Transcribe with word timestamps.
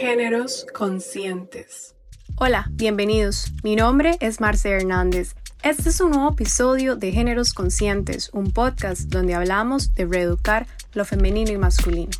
Géneros 0.00 0.66
conscientes. 0.72 1.94
Hola, 2.36 2.64
bienvenidos. 2.70 3.52
Mi 3.62 3.76
nombre 3.76 4.16
es 4.20 4.40
Marce 4.40 4.70
Hernández. 4.70 5.34
Este 5.62 5.90
es 5.90 6.00
un 6.00 6.12
nuevo 6.12 6.32
episodio 6.32 6.96
de 6.96 7.12
Géneros 7.12 7.52
Conscientes, 7.52 8.30
un 8.32 8.50
podcast 8.50 9.10
donde 9.10 9.34
hablamos 9.34 9.94
de 9.94 10.06
reeducar 10.06 10.66
lo 10.94 11.04
femenino 11.04 11.50
y 11.52 11.58
masculino. 11.58 12.12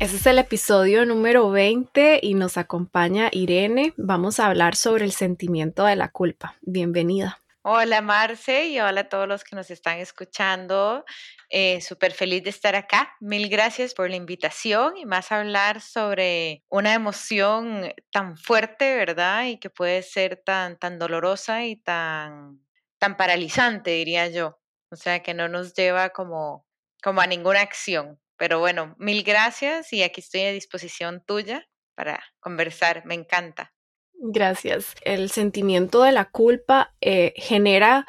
Este 0.00 0.16
es 0.16 0.26
el 0.26 0.40
episodio 0.40 1.06
número 1.06 1.48
20 1.50 2.18
y 2.20 2.34
nos 2.34 2.56
acompaña 2.56 3.28
Irene. 3.30 3.94
Vamos 3.96 4.40
a 4.40 4.46
hablar 4.46 4.74
sobre 4.74 5.04
el 5.04 5.12
sentimiento 5.12 5.84
de 5.84 5.94
la 5.94 6.08
culpa. 6.08 6.56
Bienvenida. 6.62 7.40
Hola 7.62 8.00
Marce 8.00 8.66
y 8.66 8.80
hola 8.80 9.02
a 9.02 9.08
todos 9.08 9.28
los 9.28 9.44
que 9.44 9.54
nos 9.54 9.70
están 9.70 9.98
escuchando. 9.98 11.04
Eh, 11.50 11.80
Súper 11.80 12.12
feliz 12.12 12.42
de 12.44 12.50
estar 12.50 12.76
acá. 12.76 13.14
Mil 13.20 13.48
gracias 13.48 13.94
por 13.94 14.10
la 14.10 14.16
invitación 14.16 14.96
y 14.96 15.06
más 15.06 15.32
hablar 15.32 15.80
sobre 15.80 16.62
una 16.68 16.94
emoción 16.94 17.92
tan 18.12 18.36
fuerte, 18.36 18.96
¿verdad? 18.96 19.46
Y 19.46 19.58
que 19.58 19.70
puede 19.70 20.02
ser 20.02 20.42
tan, 20.44 20.78
tan 20.78 20.98
dolorosa 20.98 21.64
y 21.64 21.76
tan, 21.76 22.60
tan 22.98 23.16
paralizante, 23.16 23.92
diría 23.92 24.28
yo. 24.28 24.58
O 24.90 24.96
sea, 24.96 25.22
que 25.22 25.34
no 25.34 25.48
nos 25.48 25.74
lleva 25.74 26.10
como, 26.10 26.66
como 27.02 27.20
a 27.20 27.26
ninguna 27.26 27.60
acción. 27.60 28.20
Pero 28.36 28.60
bueno, 28.60 28.94
mil 28.98 29.22
gracias 29.22 29.92
y 29.92 30.02
aquí 30.02 30.20
estoy 30.20 30.42
a 30.42 30.52
disposición 30.52 31.24
tuya 31.26 31.68
para 31.94 32.22
conversar. 32.40 33.04
Me 33.04 33.14
encanta. 33.14 33.72
Gracias. 34.20 34.94
El 35.02 35.30
sentimiento 35.30 36.02
de 36.02 36.12
la 36.12 36.26
culpa 36.26 36.94
eh, 37.00 37.34
genera 37.36 38.06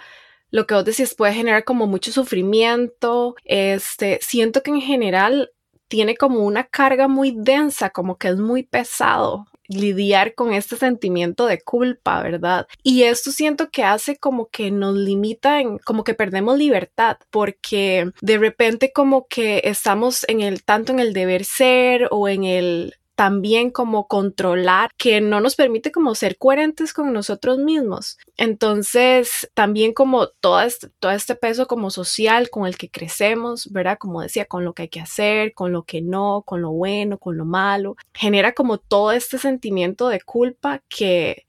lo 0.51 0.67
que 0.67 0.75
vos 0.75 0.85
decís, 0.85 1.15
puede 1.15 1.33
generar 1.33 1.63
como 1.63 1.87
mucho 1.87 2.11
sufrimiento. 2.11 3.35
Este, 3.45 4.19
siento 4.21 4.63
que 4.63 4.71
en 4.71 4.81
general 4.81 5.51
tiene 5.87 6.15
como 6.15 6.41
una 6.45 6.65
carga 6.65 7.07
muy 7.07 7.33
densa, 7.35 7.89
como 7.89 8.17
que 8.17 8.29
es 8.29 8.37
muy 8.37 8.63
pesado 8.63 9.45
lidiar 9.69 10.33
con 10.33 10.51
este 10.51 10.75
sentimiento 10.75 11.45
de 11.45 11.61
culpa, 11.61 12.21
¿verdad? 12.23 12.67
Y 12.83 13.03
esto 13.03 13.31
siento 13.31 13.69
que 13.69 13.83
hace 13.83 14.17
como 14.17 14.47
que 14.47 14.71
nos 14.71 14.95
limita 14.95 15.61
en, 15.61 15.77
como 15.77 16.03
que 16.03 16.15
perdemos 16.15 16.57
libertad, 16.57 17.17
porque 17.29 18.11
de 18.21 18.37
repente 18.39 18.91
como 18.91 19.27
que 19.27 19.61
estamos 19.65 20.25
en 20.27 20.41
el, 20.41 20.63
tanto 20.63 20.91
en 20.91 20.99
el 20.99 21.13
deber 21.13 21.45
ser 21.45 22.07
o 22.11 22.27
en 22.27 22.43
el 22.43 22.95
también 23.19 23.69
como 23.69 24.07
controlar, 24.07 24.91
que 24.95 25.19
no 25.19 25.41
nos 25.41 25.57
permite 25.57 25.91
como 25.91 26.15
ser 26.15 26.37
coherentes 26.37 26.93
con 26.93 27.11
nosotros 27.11 27.57
mismos. 27.57 28.17
Entonces, 28.37 29.51
también 29.53 29.91
como 29.91 30.29
todo 30.29 30.61
este, 30.61 30.87
todo 30.99 31.11
este 31.11 31.35
peso 31.35 31.67
como 31.67 31.89
social 31.89 32.49
con 32.49 32.65
el 32.65 32.77
que 32.77 32.89
crecemos, 32.89 33.73
¿verdad? 33.73 33.97
Como 33.99 34.21
decía, 34.21 34.45
con 34.45 34.63
lo 34.63 34.73
que 34.73 34.83
hay 34.83 34.87
que 34.87 35.01
hacer, 35.01 35.53
con 35.53 35.73
lo 35.73 35.83
que 35.83 36.01
no, 36.01 36.43
con 36.45 36.61
lo 36.61 36.71
bueno, 36.71 37.17
con 37.17 37.35
lo 37.35 37.43
malo, 37.43 37.97
genera 38.13 38.53
como 38.53 38.77
todo 38.77 39.11
este 39.11 39.37
sentimiento 39.37 40.07
de 40.07 40.21
culpa 40.21 40.81
que 40.87 41.45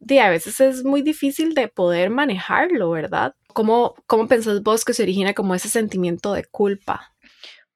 de, 0.00 0.20
a 0.20 0.28
veces 0.28 0.60
es 0.60 0.84
muy 0.84 1.00
difícil 1.00 1.54
de 1.54 1.68
poder 1.68 2.10
manejarlo, 2.10 2.90
¿verdad? 2.90 3.34
¿Cómo, 3.54 3.94
¿Cómo 4.06 4.28
pensás 4.28 4.62
vos 4.62 4.84
que 4.84 4.92
se 4.92 5.04
origina 5.04 5.32
como 5.32 5.54
ese 5.54 5.70
sentimiento 5.70 6.34
de 6.34 6.44
culpa? 6.44 7.13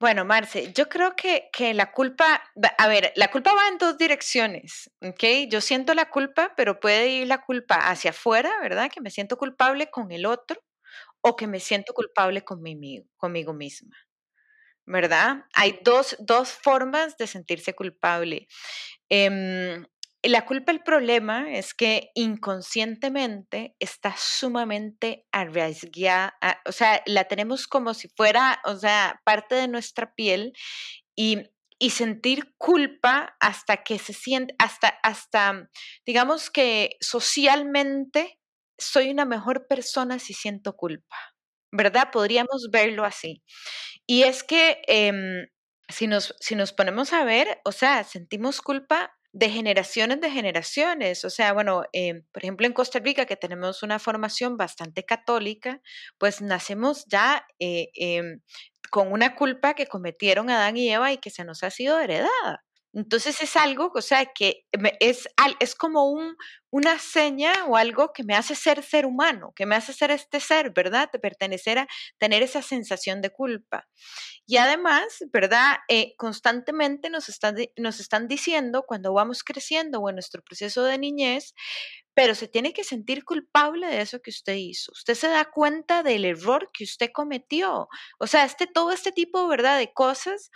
Bueno, 0.01 0.25
Marce, 0.25 0.73
yo 0.73 0.89
creo 0.89 1.17
que, 1.17 1.51
que, 1.53 1.75
la 1.75 1.91
culpa, 1.91 2.41
a 2.79 2.89
ver, 2.89 3.13
la 3.17 3.33
culpa 3.33 3.53
va 3.53 3.67
en 3.67 3.79
dos 3.79 3.99
direcciones, 3.99 4.93
¿ok? 5.01 5.49
Yo 5.51 5.61
siento 5.61 5.93
la 5.93 6.09
culpa, 6.09 6.55
pero 6.57 6.79
puede 6.79 7.09
ir 7.09 7.27
la 7.27 7.43
culpa 7.45 7.75
hacia 7.91 8.11
afuera, 8.11 8.53
¿verdad? 8.63 8.91
Que 8.93 9.01
me 9.01 9.11
siento 9.11 9.37
culpable 9.37 9.91
con 9.91 10.13
el 10.13 10.25
otro 10.25 10.63
o 11.21 11.35
que 11.35 11.49
me 11.49 11.59
siento 11.59 11.95
culpable 11.95 12.45
conmigo, 12.45 13.07
conmigo 13.17 13.53
misma, 13.55 13.97
¿verdad? 14.87 15.47
Hay 15.53 15.81
dos, 15.83 16.17
dos 16.21 16.53
formas 16.53 17.17
de 17.17 17.27
sentirse 17.27 17.75
culpable. 17.75 18.47
Eh, 19.09 19.83
la 20.29 20.45
culpa, 20.45 20.73
el 20.73 20.83
problema 20.83 21.53
es 21.53 21.75
que 21.75 22.11
inconscientemente 22.15 23.77
está 23.79 24.15
sumamente 24.17 25.27
arriesgada, 25.33 26.35
o 26.67 26.73
sea, 26.73 27.03
la 27.07 27.25
tenemos 27.25 27.67
como 27.67 27.95
si 27.95 28.09
fuera, 28.09 28.61
o 28.65 28.77
sea, 28.77 29.21
parte 29.25 29.55
de 29.55 29.69
nuestra 29.69 30.15
piel 30.15 30.53
y, 31.17 31.51
y 31.79 31.91
sentir 31.91 32.55
culpa 32.59 33.37
hasta 33.41 33.85
que 33.85 33.99
se 33.99 34.13
siente, 34.13 34.55
hasta, 34.59 34.89
hasta, 35.03 35.69
digamos 36.05 36.51
que 36.51 36.97
socialmente 37.01 38.39
soy 38.79 39.11
una 39.11 39.25
mejor 39.25 39.67
persona 39.69 40.19
si 40.19 40.35
siento 40.35 40.75
culpa, 40.75 41.17
¿verdad? 41.73 42.11
Podríamos 42.13 42.69
verlo 42.73 43.05
así. 43.05 43.43
Y 44.07 44.23
es 44.23 44.43
que 44.43 44.81
em, 44.87 45.47
si, 45.89 46.07
nos, 46.07 46.35
si 46.41 46.55
nos 46.55 46.73
ponemos 46.73 47.13
a 47.13 47.25
ver, 47.25 47.61
o 47.65 47.73
sea, 47.73 48.05
sentimos 48.05 48.61
culpa 48.61 49.18
de 49.33 49.51
generaciones 49.51 50.21
de 50.21 50.31
generaciones. 50.31 51.25
O 51.25 51.31
sea, 51.31 51.53
bueno, 51.53 51.85
em, 51.93 52.25
por 52.33 52.43
ejemplo, 52.45 52.67
en 52.67 52.73
Costa 52.73 52.99
Rica, 53.01 53.27
que 53.27 53.37
tenemos 53.37 53.83
una 53.83 53.99
formación 53.99 54.57
bastante 54.57 55.05
católica, 55.05 55.81
pues 56.19 56.41
nacemos 56.43 57.05
ya 57.09 57.47
eh, 57.59 57.89
em, 57.95 58.41
con 58.91 59.13
una 59.13 59.35
culpa 59.37 59.75
que 59.75 59.87
cometieron 59.87 60.51
Adán 60.51 60.77
y 60.77 60.91
Eva 60.91 61.13
y 61.13 61.19
que 61.19 61.31
se 61.31 61.45
nos 61.45 61.63
ha 61.63 61.71
sido 61.71 62.01
heredada. 62.01 62.65
Entonces 62.95 63.41
es 63.43 63.57
algo, 63.57 63.93
o 63.95 64.03
sea, 64.03 64.27
que 64.27 64.65
es, 65.01 65.29
es 65.61 65.75
como 65.75 66.11
un, 66.11 66.37
una 66.71 66.99
seña 66.99 67.53
o 67.67 67.77
algo 67.77 68.13
que 68.13 68.25
me 68.25 68.35
hace 68.35 68.55
ser 68.55 68.83
ser 68.83 69.07
humano, 69.07 69.53
que 69.55 69.67
me 69.67 69.75
hace 69.75 69.93
ser 69.93 70.11
este 70.11 70.41
ser, 70.41 70.73
¿verdad? 70.73 71.11
De 71.13 71.19
pertenecer 71.19 71.79
a 71.79 71.89
tener 72.19 72.43
esa 72.43 72.63
sensación 72.63 73.21
de 73.21 73.31
culpa. 73.31 73.87
Y 74.47 74.57
además, 74.57 75.19
¿verdad? 75.33 75.77
Eh, 75.89 76.15
constantemente 76.17 77.11
nos 77.11 77.29
están, 77.29 77.57
nos 77.77 78.01
están 78.01 78.29
diciendo 78.29 78.85
cuando 78.87 79.13
vamos 79.13 79.45
creciendo 79.45 80.01
o 80.01 80.09
en 80.09 80.17
nuestro 80.17 80.43
proceso 80.43 80.85
de 80.85 80.99
niñez, 80.99 81.55
pero 82.19 82.35
se 82.35 82.49
tiene 82.49 82.73
que 82.73 82.83
sentir 82.83 83.25
culpable 83.25 83.87
de 83.87 84.01
eso 84.01 84.21
que 84.21 84.31
usted 84.31 84.55
hizo. 84.55 84.91
Usted 84.91 85.15
se 85.15 85.29
da 85.29 85.45
cuenta 85.45 86.03
del 86.03 86.25
error 86.25 86.69
que 86.73 86.83
usted 86.83 87.11
cometió. 87.15 87.89
O 88.19 88.27
sea, 88.27 88.45
este, 88.45 88.67
todo 88.67 88.91
este 88.91 89.13
tipo, 89.13 89.47
¿verdad? 89.47 89.79
De 89.79 89.93
cosas 89.93 90.51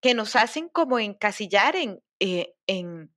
que 0.00 0.12
nos 0.14 0.34
hacen 0.34 0.68
como 0.68 0.98
encasillar 0.98 1.76
en, 1.76 2.00
eh, 2.18 2.56
en 2.66 3.14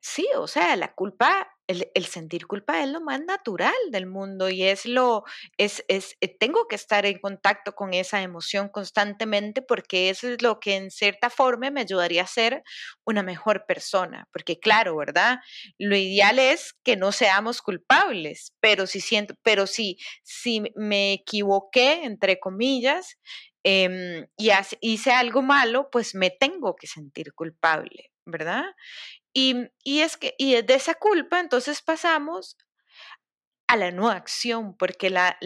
sí, 0.00 0.26
o 0.34 0.46
sea, 0.46 0.76
la 0.76 0.94
culpa 0.94 1.46
el, 1.66 2.06
sentir 2.06 2.46
culpa 2.46 2.82
es 2.82 2.88
lo 2.88 3.00
más 3.00 3.20
natural 3.22 3.74
del 3.90 4.06
mundo 4.06 4.48
y 4.48 4.62
es 4.62 4.86
lo, 4.86 5.24
es, 5.56 5.84
es, 5.88 6.16
eh, 6.20 6.28
tengo 6.28 6.68
que 6.68 6.76
estar 6.76 7.06
en 7.06 7.18
contacto 7.18 7.74
con 7.74 7.92
esa 7.92 8.22
emoción 8.22 8.68
constantemente 8.68 9.62
porque 9.62 10.10
eso 10.10 10.28
es 10.28 10.42
lo 10.42 10.60
que 10.60 10.76
en 10.76 10.90
cierta 10.90 11.30
forma 11.30 11.70
me 11.70 11.80
ayudaría 11.80 12.22
a 12.22 12.26
ser 12.26 12.62
una 13.04 13.22
mejor 13.22 13.66
persona. 13.66 14.28
Porque 14.32 14.58
claro, 14.60 14.96
¿verdad? 14.96 15.38
Lo 15.78 15.96
ideal 15.96 16.38
es 16.38 16.74
que 16.84 16.96
no 16.96 17.12
seamos 17.12 17.62
culpables, 17.62 18.52
pero 18.60 18.86
si 18.86 19.00
siento, 19.00 19.34
pero 19.42 19.66
si, 19.66 19.98
si 20.22 20.62
me 20.76 21.12
equivoqué, 21.14 22.04
entre 22.04 22.38
comillas, 22.38 23.18
em, 23.64 24.26
y 24.36 24.50
hice 24.80 25.10
algo 25.12 25.42
malo, 25.42 25.88
pues 25.90 26.14
me 26.14 26.30
tengo 26.30 26.76
que 26.76 26.86
sentir 26.86 27.32
culpable, 27.34 28.12
¿verdad? 28.24 28.64
Y, 29.38 30.00
es 30.00 30.16
que, 30.16 30.34
de 30.38 30.74
esa 30.74 30.94
culpa, 30.94 31.40
entonces 31.40 31.82
pasamos 31.82 32.56
a 33.66 33.76
la 33.76 33.90
no 33.90 34.08
acción, 34.08 34.74
porque 34.78 35.10
la, 35.10 35.36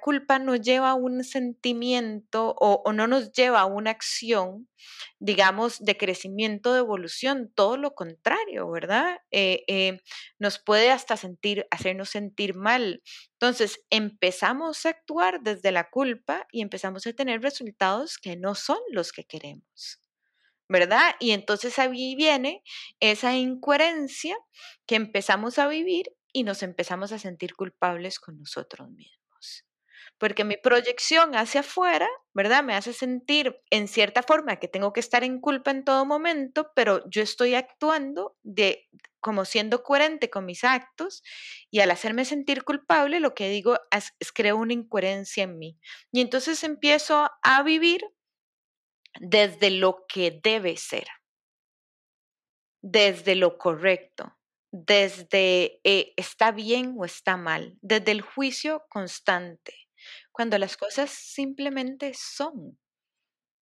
culpa 0.00 0.38
no 0.38 0.56
lleva 0.56 0.90
a 0.90 0.94
un 0.94 1.22
sentimiento 1.24 2.54
o, 2.58 2.90
no 2.94 3.06
nos 3.06 3.32
lleva 3.32 3.60
a 3.60 3.66
una 3.66 3.90
acción, 3.90 4.70
digamos, 5.18 5.84
de 5.84 5.94
crecimiento, 5.98 6.72
de 6.72 6.78
evolución, 6.78 7.52
todo 7.54 7.76
lo 7.76 7.94
contrario, 7.94 8.70
¿verdad? 8.70 9.18
Eh, 9.30 9.64
eh, 9.68 10.00
nos 10.38 10.58
puede 10.58 10.90
hasta 10.90 11.18
sentir, 11.18 11.66
hacernos 11.70 12.08
sentir 12.08 12.54
mal. 12.54 13.02
Entonces, 13.32 13.78
empezamos 13.90 14.86
a 14.86 14.90
actuar 14.90 15.42
desde 15.42 15.70
la 15.70 15.90
culpa 15.90 16.46
y 16.50 16.62
empezamos 16.62 17.06
a 17.06 17.12
tener 17.12 17.42
resultados 17.42 18.16
que 18.16 18.36
no 18.36 18.54
son 18.54 18.78
los 18.90 19.12
que 19.12 19.24
queremos. 19.24 20.00
¿Verdad? 20.74 21.14
Y 21.20 21.30
entonces 21.30 21.78
ahí 21.78 22.16
viene 22.16 22.64
esa 22.98 23.36
incoherencia 23.36 24.36
que 24.86 24.96
empezamos 24.96 25.60
a 25.60 25.68
vivir 25.68 26.12
y 26.32 26.42
nos 26.42 26.64
empezamos 26.64 27.12
a 27.12 27.20
sentir 27.20 27.54
culpables 27.54 28.18
con 28.18 28.40
nosotros 28.40 28.90
mismos. 28.90 29.64
Porque 30.18 30.42
mi 30.42 30.56
proyección 30.56 31.36
hacia 31.36 31.60
afuera, 31.60 32.08
¿verdad? 32.32 32.64
Me 32.64 32.74
hace 32.74 32.92
sentir 32.92 33.56
en 33.70 33.86
cierta 33.86 34.24
forma 34.24 34.56
que 34.56 34.66
tengo 34.66 34.92
que 34.92 34.98
estar 34.98 35.22
en 35.22 35.40
culpa 35.40 35.70
en 35.70 35.84
todo 35.84 36.04
momento, 36.06 36.72
pero 36.74 37.08
yo 37.08 37.22
estoy 37.22 37.54
actuando 37.54 38.36
de 38.42 38.88
como 39.20 39.44
siendo 39.44 39.84
coherente 39.84 40.28
con 40.28 40.44
mis 40.44 40.64
actos 40.64 41.22
y 41.70 41.80
al 41.80 41.92
hacerme 41.92 42.24
sentir 42.24 42.64
culpable 42.64 43.20
lo 43.20 43.32
que 43.34 43.48
digo 43.48 43.78
es, 43.92 44.12
es 44.18 44.32
creo 44.32 44.56
una 44.56 44.72
incoherencia 44.72 45.44
en 45.44 45.56
mí. 45.56 45.78
Y 46.10 46.20
entonces 46.20 46.64
empiezo 46.64 47.30
a 47.42 47.62
vivir 47.62 48.02
desde 49.20 49.70
lo 49.70 50.04
que 50.08 50.40
debe 50.42 50.76
ser, 50.76 51.06
desde 52.82 53.34
lo 53.34 53.58
correcto, 53.58 54.36
desde 54.70 55.80
eh, 55.84 56.12
está 56.16 56.50
bien 56.50 56.94
o 56.98 57.04
está 57.04 57.36
mal, 57.36 57.78
desde 57.80 58.12
el 58.12 58.22
juicio 58.22 58.84
constante, 58.88 59.74
cuando 60.32 60.58
las 60.58 60.76
cosas 60.76 61.10
simplemente 61.10 62.12
son. 62.14 62.78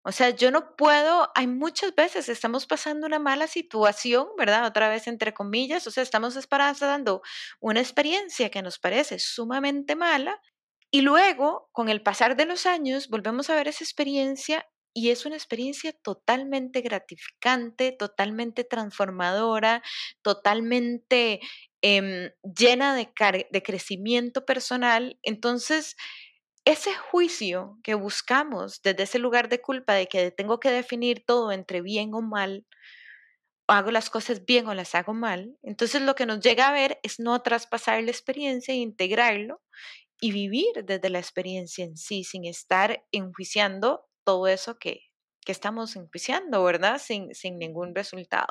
O 0.04 0.10
sea, 0.10 0.30
yo 0.30 0.50
no 0.50 0.74
puedo, 0.74 1.30
hay 1.36 1.46
muchas 1.46 1.94
veces 1.94 2.28
estamos 2.28 2.66
pasando 2.66 3.06
una 3.06 3.20
mala 3.20 3.46
situación, 3.46 4.26
¿verdad? 4.36 4.66
Otra 4.66 4.88
vez 4.88 5.06
entre 5.06 5.32
comillas, 5.32 5.86
o 5.86 5.92
sea, 5.92 6.02
estamos 6.02 6.34
esperando 6.34 7.22
una 7.60 7.80
experiencia 7.80 8.50
que 8.50 8.62
nos 8.62 8.80
parece 8.80 9.20
sumamente 9.20 9.94
mala 9.94 10.40
y 10.90 11.02
luego, 11.02 11.70
con 11.72 11.88
el 11.88 12.02
pasar 12.02 12.36
de 12.36 12.46
los 12.46 12.66
años, 12.66 13.08
volvemos 13.08 13.48
a 13.48 13.54
ver 13.54 13.68
esa 13.68 13.84
experiencia 13.84 14.66
y 14.94 15.10
es 15.10 15.26
una 15.26 15.36
experiencia 15.36 15.92
totalmente 15.92 16.80
gratificante, 16.82 17.92
totalmente 17.92 18.64
transformadora, 18.64 19.82
totalmente 20.22 21.40
em, 21.82 22.30
llena 22.42 22.94
de, 22.94 23.12
de 23.50 23.62
crecimiento 23.62 24.44
personal. 24.44 25.18
Entonces, 25.22 25.96
ese 26.64 26.94
juicio 26.94 27.78
que 27.82 27.94
buscamos 27.94 28.82
desde 28.82 29.04
ese 29.04 29.18
lugar 29.18 29.48
de 29.48 29.60
culpa 29.60 29.94
de 29.94 30.06
que 30.06 30.30
tengo 30.30 30.60
que 30.60 30.70
definir 30.70 31.24
todo 31.26 31.52
entre 31.52 31.82
bien 31.82 32.14
o 32.14 32.22
mal, 32.22 32.64
o 33.68 33.72
hago 33.72 33.90
las 33.90 34.10
cosas 34.10 34.44
bien 34.44 34.66
o 34.66 34.74
las 34.74 34.94
hago 34.94 35.14
mal, 35.14 35.56
entonces 35.62 36.02
lo 36.02 36.14
que 36.14 36.26
nos 36.26 36.40
llega 36.40 36.68
a 36.68 36.72
ver 36.72 36.98
es 37.02 37.20
no 37.20 37.40
traspasar 37.42 38.02
la 38.02 38.10
experiencia 38.10 38.74
e 38.74 38.78
integrarlo 38.78 39.60
y 40.20 40.32
vivir 40.32 40.84
desde 40.84 41.10
la 41.10 41.18
experiencia 41.18 41.84
en 41.84 41.96
sí, 41.96 42.24
sin 42.24 42.44
estar 42.44 43.04
enjuiciando 43.12 44.06
todo 44.24 44.46
eso 44.48 44.78
que, 44.78 45.00
que 45.44 45.52
estamos 45.52 45.96
enjuiciando, 45.96 46.64
¿verdad? 46.64 46.98
Sin, 46.98 47.34
sin 47.34 47.58
ningún 47.58 47.94
resultado. 47.94 48.48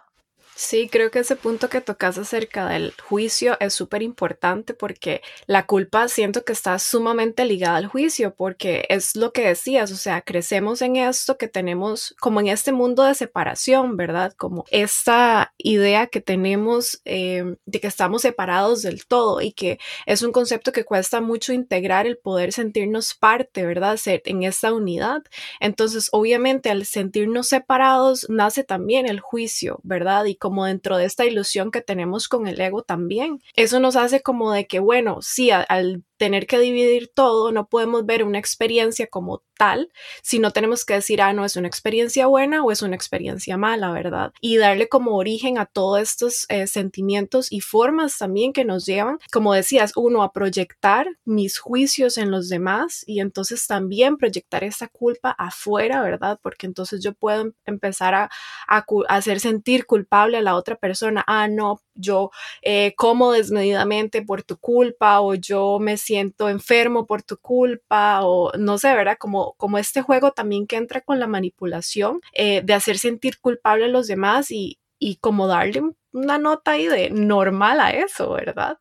Sí, 0.53 0.89
creo 0.89 1.09
que 1.09 1.19
ese 1.19 1.35
punto 1.37 1.69
que 1.69 1.81
tocas 1.81 2.17
acerca 2.17 2.67
del 2.67 2.93
juicio 3.01 3.57
es 3.59 3.73
súper 3.73 4.03
importante 4.03 4.73
porque 4.75 5.21
la 5.47 5.65
culpa 5.65 6.07
siento 6.07 6.43
que 6.43 6.51
está 6.53 6.77
sumamente 6.77 7.45
ligada 7.45 7.77
al 7.77 7.87
juicio 7.87 8.35
porque 8.35 8.85
es 8.89 9.15
lo 9.15 9.31
que 9.31 9.47
decías, 9.47 9.91
o 9.91 9.95
sea, 9.95 10.21
crecemos 10.21 10.81
en 10.83 10.97
esto 10.97 11.37
que 11.37 11.47
tenemos 11.47 12.13
como 12.19 12.41
en 12.41 12.47
este 12.47 12.73
mundo 12.73 13.03
de 13.03 13.15
separación, 13.15 13.97
¿verdad? 13.97 14.33
Como 14.37 14.65
esta 14.69 15.53
idea 15.57 16.07
que 16.07 16.21
tenemos 16.21 17.01
em, 17.05 17.55
de 17.65 17.79
que 17.79 17.87
estamos 17.87 18.21
separados 18.21 18.83
del 18.83 19.07
todo 19.07 19.41
y 19.41 19.53
que 19.53 19.79
es 20.05 20.21
un 20.21 20.31
concepto 20.31 20.71
que 20.73 20.83
cuesta 20.83 21.21
mucho 21.21 21.53
integrar 21.53 22.05
el 22.05 22.17
poder 22.17 22.51
sentirnos 22.53 23.15
parte, 23.15 23.65
¿verdad? 23.65 23.97
Ser 23.97 24.21
en 24.25 24.43
esta 24.43 24.73
unidad. 24.73 25.23
Entonces, 25.59 26.09
obviamente, 26.11 26.69
al 26.69 26.85
sentirnos 26.85 27.47
separados 27.47 28.27
nace 28.29 28.63
también 28.63 29.07
el 29.07 29.21
juicio, 29.21 29.79
¿verdad? 29.83 30.25
Y 30.31 30.37
como 30.37 30.65
dentro 30.65 30.97
de 30.97 31.05
esta 31.05 31.25
ilusión 31.25 31.71
que 31.71 31.81
tenemos 31.81 32.29
con 32.29 32.47
el 32.47 32.59
ego 32.61 32.83
también. 32.83 33.41
Eso 33.55 33.79
nos 33.79 33.97
hace 33.97 34.21
como 34.21 34.53
de 34.53 34.65
que, 34.65 34.79
bueno, 34.79 35.17
sí, 35.21 35.51
al 35.51 36.03
tener 36.21 36.45
que 36.45 36.59
dividir 36.59 37.11
todo, 37.11 37.51
no 37.51 37.67
podemos 37.67 38.05
ver 38.05 38.23
una 38.23 38.37
experiencia 38.37 39.07
como 39.07 39.41
tal, 39.57 39.91
sino 40.21 40.51
tenemos 40.51 40.85
que 40.85 40.93
decir, 40.93 41.19
ah, 41.19 41.33
no, 41.33 41.45
es 41.45 41.55
una 41.55 41.67
experiencia 41.67 42.27
buena 42.27 42.63
o 42.63 42.71
es 42.71 42.83
una 42.83 42.95
experiencia 42.95 43.57
mala, 43.57 43.91
¿verdad? 43.91 44.31
Y 44.39 44.57
darle 44.57 44.87
como 44.87 45.15
origen 45.15 45.57
a 45.57 45.65
todos 45.65 45.99
estos 45.99 46.45
eh, 46.49 46.67
sentimientos 46.67 47.51
y 47.51 47.61
formas 47.61 48.19
también 48.19 48.53
que 48.53 48.65
nos 48.65 48.85
llevan, 48.85 49.17
como 49.31 49.55
decías, 49.55 49.93
uno, 49.95 50.21
a 50.21 50.31
proyectar 50.31 51.07
mis 51.25 51.57
juicios 51.57 52.19
en 52.19 52.29
los 52.29 52.47
demás 52.49 53.03
y 53.07 53.19
entonces 53.19 53.65
también 53.65 54.17
proyectar 54.17 54.63
esa 54.63 54.89
culpa 54.89 55.31
afuera, 55.31 56.03
¿verdad? 56.03 56.39
Porque 56.43 56.67
entonces 56.67 57.03
yo 57.03 57.15
puedo 57.15 57.41
em, 57.41 57.53
empezar 57.65 58.13
a, 58.13 58.29
a 58.67 58.85
hacer 59.09 59.39
sentir 59.39 59.87
culpable 59.87 60.37
a 60.37 60.41
la 60.41 60.55
otra 60.55 60.75
persona, 60.75 61.23
ah, 61.25 61.47
no, 61.47 61.81
yo 61.95 62.31
eh, 62.61 62.93
como 62.95 63.31
desmedidamente 63.31 64.21
por 64.21 64.43
tu 64.43 64.57
culpa 64.57 65.21
o 65.21 65.35
yo 65.35 65.79
me 65.79 65.97
siento 65.97 66.10
enfermo 66.19 67.05
por 67.05 67.23
tu 67.23 67.37
culpa 67.37 68.21
o 68.23 68.51
no 68.57 68.77
sé, 68.77 68.93
¿verdad? 68.93 69.17
Como, 69.19 69.53
como 69.53 69.77
este 69.77 70.01
juego 70.01 70.31
también 70.31 70.67
que 70.67 70.77
entra 70.77 71.01
con 71.01 71.19
la 71.19 71.27
manipulación 71.27 72.21
eh, 72.33 72.61
de 72.63 72.73
hacer 72.73 72.97
sentir 72.97 73.39
culpable 73.39 73.85
a 73.85 73.89
los 73.89 74.07
demás 74.07 74.51
y, 74.51 74.79
y 74.99 75.17
como 75.17 75.47
darle 75.47 75.81
una 76.11 76.37
nota 76.37 76.71
ahí 76.71 76.87
de 76.87 77.09
normal 77.09 77.79
a 77.79 77.91
eso, 77.91 78.31
¿verdad? 78.33 78.77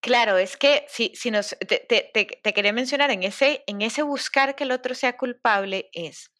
Claro, 0.00 0.36
es 0.36 0.58
que 0.58 0.84
si, 0.88 1.12
si 1.14 1.30
nos, 1.30 1.56
te, 1.66 1.78
te, 1.78 2.10
te, 2.12 2.52
quería 2.52 2.74
mencionar 2.74 3.10
en 3.10 3.22
ese, 3.22 3.64
en 3.66 3.80
ese 3.80 4.02
buscar 4.02 4.54
que 4.54 4.64
el 4.64 4.72
otro 4.72 4.94
sea 4.94 5.16
culpable 5.16 5.88
es, 5.92 6.30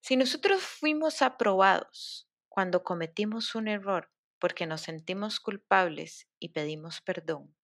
si 0.00 0.16
nosotros 0.16 0.62
fuimos 0.62 1.20
aprobados 1.20 2.28
cuando 2.48 2.84
cometimos 2.84 3.54
un 3.56 3.66
error, 3.66 4.10
porque 4.38 4.66
nos 4.66 4.82
sentimos 4.82 5.40
culpables 5.40 6.28
y 6.38 6.50
pedimos 6.50 7.00
perdón. 7.00 7.54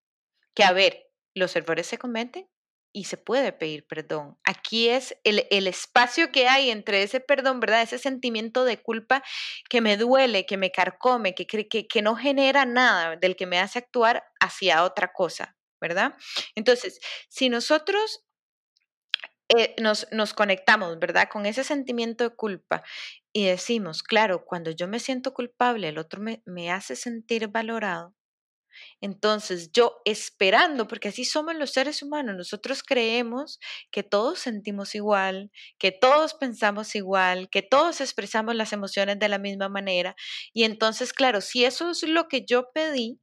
Que 0.53 0.65
a 0.65 0.73
ver, 0.73 1.07
los 1.37 1.55
errores 1.55 1.87
se 1.87 1.99
cometen 1.99 2.49
y 2.93 3.05
se 3.05 3.19
puede 3.19 3.53
pedir 3.53 3.87
perdón. 3.87 4.39
Aquí 4.43 4.89
es 4.89 5.19
el, 5.23 5.47
el, 5.51 5.67
espacio 5.67 6.33
que 6.33 6.49
hay 6.49 6.71
entre 6.71 7.03
ese 7.03 7.21
perdón, 7.21 7.61
¿verdad? 7.61 7.83
Ese 7.83 7.99
sentimiento 7.99 8.65
de 8.65 8.81
culpa 8.81 9.23
que 9.69 9.83
me 9.83 9.99
duele, 9.99 10.47
que 10.47 10.57
me 10.57 10.73
carcome, 10.73 11.35
que, 11.35 11.47
que, 11.47 11.87
que 11.87 12.03
no 12.03 12.17
genera 12.17 12.65
nada 12.65 13.17
del 13.17 13.37
que 13.37 13.45
me 13.47 13.59
hace 13.59 13.79
actuar 13.79 14.25
hacia 14.41 14.83
otra 14.83 15.13
cosa, 15.13 15.59
¿verdad? 15.79 16.15
Entonces, 16.55 16.99
si 17.29 17.51
nosotros 17.51 18.25
eh, 19.55 19.77
nos, 19.79 20.09
nos, 20.11 20.33
conectamos, 20.33 20.99
¿verdad? 20.99 21.29
Con 21.31 21.45
ese 21.45 21.65
sentimiento 21.65 22.25
de 22.25 22.35
culpa 22.35 22.83
y 23.33 23.45
decimos, 23.45 24.03
claro, 24.03 24.45
cuando 24.47 24.71
yo 24.71 24.89
me 24.89 25.01
siento 25.01 25.35
culpable, 25.35 25.89
el 25.89 25.99
otro 25.99 26.21
me, 26.23 26.43
me 26.47 26.73
hace 26.73 26.97
sentir 26.97 27.49
valorado. 27.49 28.15
Entonces 29.01 29.71
yo 29.73 30.01
esperando, 30.05 30.87
porque 30.89 31.09
así 31.09 31.25
somos 31.25 31.55
los 31.57 31.73
seres 31.73 32.03
humanos, 32.03 32.37
nosotros 32.37 32.83
creemos 32.83 33.59
que 33.91 34.03
todos 34.03 34.39
sentimos 34.41 34.95
igual, 34.95 35.51
que 35.79 35.93
todos 35.93 36.35
pensamos 36.35 36.95
igual, 36.95 37.49
que 37.51 37.63
todos 37.63 38.01
expresamos 38.01 38.55
las 38.55 38.73
emociones 38.73 39.19
de 39.19 39.29
la 39.29 39.39
misma 39.39 39.69
manera. 39.69 40.17
Y 40.53 40.65
entonces, 40.65 41.13
claro, 41.13 41.41
si 41.41 41.65
eso 41.65 41.91
es 41.91 42.03
lo 42.03 42.29
que 42.29 42.45
yo 42.47 42.71
pedí, 42.73 43.21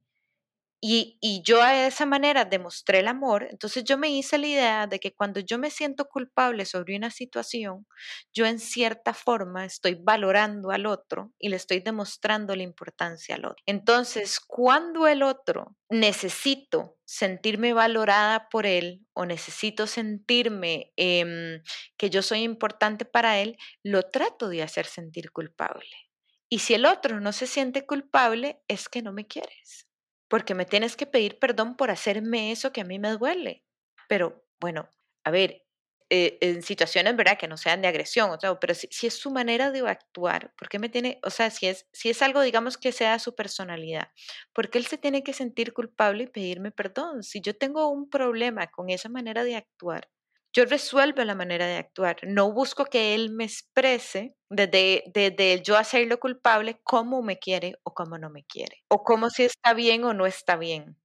y, 0.86 1.40
yo 1.42 1.64
de 1.64 1.86
esa 1.86 2.04
manera 2.04 2.44
demostré 2.44 2.98
el 2.98 3.08
amor, 3.08 3.48
entonces 3.50 3.84
yo 3.84 3.96
me 3.96 4.10
hice 4.10 4.36
la 4.36 4.46
idea 4.46 4.86
de 4.86 5.00
que 5.00 5.14
cuando 5.14 5.40
yo 5.40 5.58
me 5.58 5.70
siento 5.70 6.04
culpable 6.04 6.66
sobre 6.66 6.94
una 6.94 7.10
situación, 7.10 7.86
yo 8.34 8.44
en 8.44 8.58
cierta 8.58 9.14
forma 9.14 9.64
estoy 9.64 9.94
valorando 9.94 10.72
al 10.72 10.84
otro 10.84 11.32
y 11.38 11.48
le 11.48 11.56
estoy 11.56 11.80
demostrando 11.80 12.54
la 12.54 12.64
importancia 12.64 13.36
al 13.36 13.46
otro. 13.46 13.62
Entonces, 13.64 14.38
cuando 14.40 15.06
el 15.06 15.22
otro 15.22 15.74
necesito 15.88 16.98
sentirme 17.06 17.72
valorada 17.72 18.50
por 18.50 18.66
él 18.66 19.06
o 19.14 19.24
necesito 19.24 19.86
sentirme 19.86 20.92
eh, 20.98 21.62
que 21.96 22.10
yo 22.10 22.20
soy 22.20 22.42
importante 22.42 23.06
para 23.06 23.38
él, 23.38 23.56
lo 23.82 24.02
trato 24.02 24.50
de 24.50 24.62
hacer 24.62 24.84
sentir 24.84 25.32
culpable. 25.32 26.10
Y 26.50 26.58
si 26.58 26.74
el 26.74 26.84
otro 26.84 27.20
no 27.20 27.32
se 27.32 27.46
siente 27.46 27.86
culpable, 27.86 28.60
es 28.68 28.90
que 28.90 29.00
no 29.00 29.14
me 29.14 29.26
quieres 29.26 29.86
porque 30.28 30.54
me 30.54 30.66
tienes 30.66 30.96
que 30.96 31.06
pedir 31.06 31.38
perdón 31.38 31.76
por 31.76 31.90
hacerme 31.90 32.52
eso 32.52 32.72
que 32.72 32.80
a 32.82 32.84
mí 32.84 32.98
me 32.98 33.10
duele. 33.10 33.64
Pero 34.08 34.44
bueno, 34.60 34.88
a 35.24 35.30
ver, 35.30 35.64
eh, 36.10 36.38
en 36.42 36.62
situaciones, 36.62 37.16
¿verdad? 37.16 37.38
Que 37.38 37.48
no 37.48 37.56
sean 37.56 37.80
de 37.82 37.88
agresión, 37.88 38.30
o 38.30 38.38
sea, 38.38 38.58
pero 38.60 38.74
si, 38.74 38.88
es 39.06 39.14
su 39.18 39.30
manera 39.30 39.70
de 39.70 39.80
actuar, 39.88 40.52
¿por 40.56 40.68
qué 40.68 40.78
me 40.78 40.90
tiene, 40.90 41.18
o 41.24 41.30
sea, 41.30 41.50
si 41.50 41.66
es, 41.66 41.88
si 41.92 42.10
es 42.10 42.20
algo, 42.22 42.42
digamos, 42.42 42.76
que 42.76 42.92
sea 42.92 43.18
su 43.18 43.34
personalidad, 43.34 44.10
¿por 44.52 44.70
qué 44.70 44.78
él 44.78 44.86
se 44.86 44.98
tiene 44.98 45.22
que 45.24 45.32
sentir 45.32 45.72
culpable 45.72 46.24
y 46.24 46.26
pedirme 46.26 46.70
perdón? 46.72 47.22
Si 47.22 47.40
yo 47.40 47.56
tengo 47.56 47.88
un 47.88 48.10
problema 48.10 48.66
con 48.68 48.90
esa 48.90 49.08
manera 49.08 49.44
de 49.44 49.56
actuar, 49.56 50.08
yo 50.54 50.64
resuelvo 50.64 51.22
la 51.24 51.34
manera 51.34 51.66
de 51.66 51.76
actuar. 51.76 52.16
No 52.22 52.52
busco 52.52 52.86
que 52.86 53.14
él 53.14 53.30
me 53.30 53.44
exprese 53.44 54.36
desde, 54.48 55.04
desde 55.12 55.62
yo 55.62 55.76
hacerlo 55.76 56.18
culpable 56.20 56.80
cómo 56.84 57.22
me 57.22 57.38
quiere 57.38 57.76
o 57.82 57.92
cómo 57.92 58.18
no 58.18 58.30
me 58.30 58.44
quiere. 58.44 58.84
O 58.88 59.02
cómo 59.04 59.30
si 59.30 59.44
está 59.44 59.74
bien 59.74 60.04
o 60.04 60.14
no 60.14 60.26
está 60.26 60.56
bien. 60.56 60.96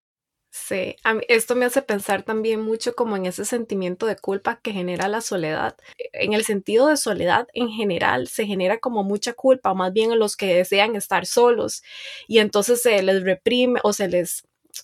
Sí, 0.52 0.96
esto 1.28 1.56
me 1.56 1.66
hace 1.66 1.84
pensar 1.84 2.24
también 2.24 2.62
mucho 2.62 2.96
como 2.96 3.16
en 3.16 3.28
ese 3.28 3.46
sentimiento 3.46 4.08
de 4.08 4.16
culpa 4.16 4.60
que 4.64 4.72
genera 4.72 5.08
la 5.08 5.22
soledad. 5.22 5.78
En 6.12 6.34
el 6.34 6.44
sentido 6.44 6.88
de 6.88 6.98
soledad 6.98 7.48
en 7.54 7.70
general 7.70 8.28
se 8.28 8.48
genera 8.48 8.80
como 8.80 9.04
mucha 9.04 9.34
culpa, 9.34 9.76
más 9.76 9.94
bien 9.94 10.12
en 10.12 10.18
los 10.20 10.36
que 10.36 10.56
desean 10.56 10.96
estar 10.96 11.28
solos 11.28 11.84
y 12.28 12.40
entonces 12.40 12.82
se 12.82 13.02
les 13.04 13.24
reprime 13.24 13.80
o 13.84 13.94
se 13.94 14.08
les 14.08 14.44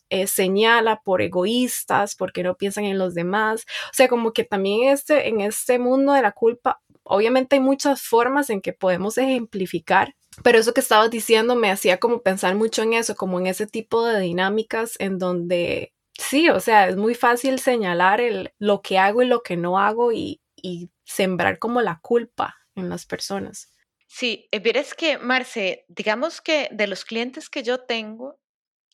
eh, 0.10 0.28
señala 0.28 1.02
por 1.04 1.22
egoístas, 1.22 2.16
porque 2.16 2.44
no 2.44 2.56
piensan 2.56 2.86
en 2.86 2.98
los 2.98 3.14
demás. 3.14 3.66
O 3.88 3.94
sea, 3.94 4.08
como 4.08 4.34
que 4.34 4.44
también 4.44 4.90
este, 4.90 5.28
en 5.28 5.42
este 5.42 5.80
mundo 5.80 6.14
de 6.14 6.22
la 6.22 6.32
culpa, 6.32 6.82
obviamente 7.04 7.56
hay 7.56 7.62
muchas 7.62 8.02
formas 8.02 8.50
en 8.50 8.62
que 8.62 8.74
podemos 8.74 9.18
ejemplificar, 9.18 10.16
pero 10.44 10.60
eso 10.60 10.74
que 10.74 10.82
estabas 10.82 11.10
diciendo 11.10 11.56
me 11.56 11.72
hacía 11.72 12.00
como 12.00 12.22
pensar 12.22 12.56
mucho 12.56 12.84
en 12.84 12.94
eso, 12.94 13.16
como 13.16 13.40
en 13.40 13.48
ese 13.48 13.68
tipo 13.68 14.06
de 14.06 14.20
dinámicas 14.20 14.96
en 15.00 15.18
donde 15.20 15.94
sí, 16.18 16.50
o 16.50 16.60
sea, 16.60 16.88
es 16.88 16.96
muy 16.96 17.16
fácil 17.16 17.60
señalar 17.60 18.22
el, 18.22 18.54
lo 18.60 18.82
que 18.82 18.98
hago 18.98 19.22
y 19.22 19.28
lo 19.28 19.44
que 19.44 19.58
no 19.58 19.80
hago 19.80 20.12
y, 20.12 20.42
y 20.56 20.90
sembrar 21.04 21.60
como 21.60 21.82
la 21.82 22.00
culpa 22.02 22.56
en 22.76 22.90
las 22.90 23.06
personas. 23.06 23.72
Sí, 24.08 24.48
eh, 24.52 24.62
es 24.76 24.94
que, 24.94 25.18
Marce, 25.18 25.86
digamos 25.88 26.42
que 26.42 26.70
de 26.72 26.88
los 26.88 27.06
clientes 27.06 27.50
que 27.50 27.64
yo 27.64 27.82
tengo, 27.82 28.40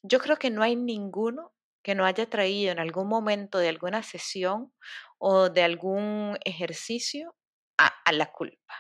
yo 0.04 0.20
creo 0.20 0.38
que 0.38 0.50
no 0.50 0.64
hay 0.64 0.76
ninguno 0.76 1.54
que 1.84 1.96
no 1.96 2.06
haya 2.06 2.30
traído 2.30 2.72
en 2.72 2.80
algún 2.80 3.08
momento 3.08 3.58
de 3.58 3.70
alguna 3.70 4.04
sesión 4.04 4.74
o 5.18 5.50
de 5.50 5.64
algún 5.64 6.38
ejercicio 6.46 7.36
a, 7.78 8.12
la 8.12 8.32
culpa. 8.32 8.76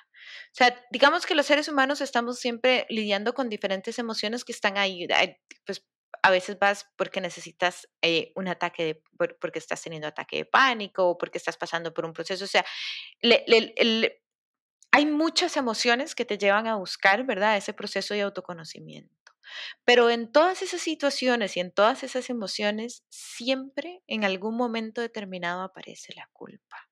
O 0.51 0.53
sea, 0.53 0.79
digamos 0.91 1.25
que 1.25 1.33
los 1.33 1.45
seres 1.45 1.67
humanos 1.67 2.01
estamos 2.01 2.39
siempre 2.39 2.85
lidiando 2.89 3.33
con 3.33 3.49
diferentes 3.49 3.97
emociones 3.97 4.43
que 4.43 4.51
están 4.51 4.77
ahí. 4.77 5.07
Pues 5.65 5.87
a 6.21 6.29
veces 6.29 6.59
vas 6.59 6.87
porque 6.97 7.21
necesitas 7.21 7.87
eh, 8.01 8.31
un 8.35 8.47
ataque, 8.47 9.01
porque 9.39 9.59
estás 9.59 9.81
teniendo 9.81 10.07
ataque 10.07 10.37
de 10.37 10.45
pánico 10.45 11.07
o 11.07 11.17
porque 11.17 11.37
estás 11.37 11.57
pasando 11.57 11.93
por 11.93 12.05
un 12.05 12.13
proceso. 12.13 12.45
O 12.45 12.47
sea, 12.47 12.65
hay 14.91 15.05
muchas 15.05 15.57
emociones 15.57 16.13
que 16.13 16.25
te 16.25 16.37
llevan 16.37 16.67
a 16.67 16.75
buscar, 16.75 17.25
¿verdad? 17.25 17.57
Ese 17.57 17.73
proceso 17.73 18.13
de 18.13 18.21
autoconocimiento. 18.21 19.20
Pero 19.85 20.09
en 20.09 20.31
todas 20.31 20.61
esas 20.61 20.81
situaciones 20.81 21.57
y 21.57 21.59
en 21.59 21.71
todas 21.71 22.03
esas 22.03 22.29
emociones, 22.29 23.03
siempre 23.09 24.01
en 24.07 24.23
algún 24.23 24.55
momento 24.55 25.01
determinado 25.01 25.61
aparece 25.61 26.13
la 26.15 26.29
culpa, 26.33 26.89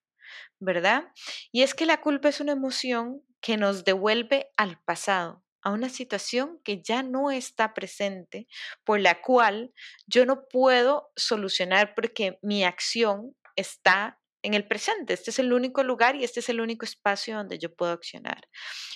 ¿verdad? 0.60 1.12
Y 1.52 1.64
es 1.64 1.74
que 1.74 1.86
la 1.86 2.02
culpa 2.02 2.30
es 2.30 2.40
una 2.40 2.54
emoción 2.54 3.24
que 3.42 3.58
nos 3.58 3.86
devuelve 3.86 4.52
al 4.58 4.80
pasado, 4.82 5.44
a 5.62 5.72
una 5.72 5.90
situación 5.90 6.60
que 6.64 6.82
ya 6.82 7.04
no 7.04 7.32
está 7.32 7.74
presente, 7.74 8.48
por 8.84 9.00
la 9.00 9.22
cual 9.22 9.74
yo 10.08 10.26
no 10.26 10.48
puedo 10.48 11.12
solucionar 11.16 11.94
porque 11.96 12.40
mi 12.42 12.64
acción 12.64 13.36
está 13.56 14.20
en 14.42 14.54
el 14.54 14.68
presente. 14.68 15.14
Este 15.14 15.32
es 15.32 15.40
el 15.40 15.54
único 15.54 15.84
lugar 15.84 16.16
y 16.16 16.24
este 16.24 16.40
es 16.40 16.50
el 16.50 16.62
único 16.62 16.86
espacio 16.86 17.36
donde 17.36 17.60
yo 17.60 17.74
puedo 17.74 17.92
accionar. 17.92 18.48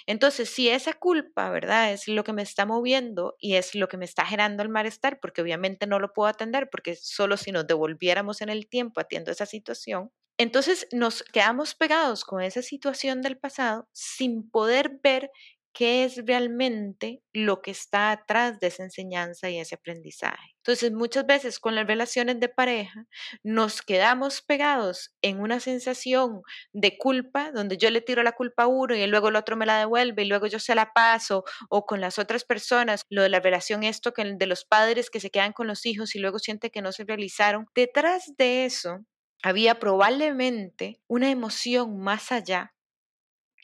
Entonces, 0.06 0.50
si 0.50 0.70
esa 0.70 0.94
culpa, 0.94 1.50
¿verdad? 1.50 1.94
Es 1.94 2.08
lo 2.08 2.24
que 2.24 2.34
me 2.34 2.42
está 2.42 2.66
moviendo 2.66 3.36
y 3.40 3.56
es 3.56 3.76
lo 3.76 3.88
que 3.88 3.98
me 3.98 4.06
está 4.06 4.26
generando 4.26 4.64
el 4.64 4.70
malestar, 4.70 5.20
porque 5.20 5.42
obviamente 5.42 5.88
no 5.88 6.00
lo 6.00 6.14
puedo 6.14 6.28
atender, 6.30 6.70
porque 6.70 6.96
solo 6.96 7.38
si 7.38 7.52
nos 7.52 7.68
devolviéramos 7.68 8.42
en 8.42 8.50
el 8.50 8.68
tiempo 8.68 9.00
atiendo 9.00 9.32
esa 9.32 9.46
situación, 9.46 10.12
entonces 10.38 10.88
nos 10.92 11.24
quedamos 11.24 11.76
pegados 11.76 12.26
con 12.26 12.42
esa 12.42 12.64
situación 12.64 13.22
del 13.22 13.38
pasado 13.38 13.88
sin 13.92 14.50
poder 14.50 15.00
ver 15.04 15.30
qué 15.74 16.04
es 16.04 16.24
realmente 16.26 17.22
lo 17.34 17.62
que 17.62 17.72
está 17.72 18.12
atrás 18.12 18.60
de 18.60 18.68
esa 18.68 18.84
enseñanza 18.84 19.50
y 19.50 19.60
ese 19.60 19.76
aprendizaje. 19.76 20.56
Entonces, 20.58 20.92
muchas 20.94 21.26
veces 21.26 21.60
con 21.60 21.76
las 21.76 21.88
relaciones 21.88 22.40
de 22.40 22.48
pareja 22.50 23.06
nos 23.44 23.82
quedamos 23.82 24.42
pegados 24.42 25.14
en 25.22 25.42
una 25.42 25.60
sensación 25.60 26.42
de 26.72 26.98
culpa, 26.98 27.52
donde 27.52 27.78
yo 27.78 27.90
le 27.90 28.02
tiro 28.02 28.24
la 28.24 28.32
culpa 28.34 28.64
a 28.64 28.68
uno 28.68 28.96
y 28.96 29.06
luego 29.08 29.30
el 29.30 29.36
otro 29.36 29.58
me 29.58 29.66
la 29.66 29.80
devuelve 29.80 30.24
y 30.24 30.28
luego 30.28 30.48
yo 30.48 30.60
se 30.60 30.76
la 30.76 30.94
paso, 30.94 31.44
o 31.70 31.86
con 31.86 32.00
las 32.02 32.20
otras 32.20 32.44
personas, 32.46 33.04
lo 33.10 33.24
de 33.24 33.30
la 33.30 33.40
relación 33.40 33.84
esto 33.84 34.14
que 34.14 34.24
de 34.24 34.46
los 34.48 34.66
padres 34.66 35.10
que 35.10 35.20
se 35.20 35.32
quedan 35.32 35.54
con 35.54 35.68
los 35.68 35.86
hijos 35.86 36.16
y 36.16 36.20
luego 36.20 36.40
siente 36.40 36.72
que 36.72 36.82
no 36.82 36.92
se 36.92 37.04
realizaron. 37.04 37.66
Detrás 37.76 38.34
de 38.38 38.66
eso 38.66 39.00
había 39.44 39.80
probablemente 39.80 41.02
una 41.08 41.30
emoción 41.30 42.00
más 42.00 42.32
allá 42.32 42.73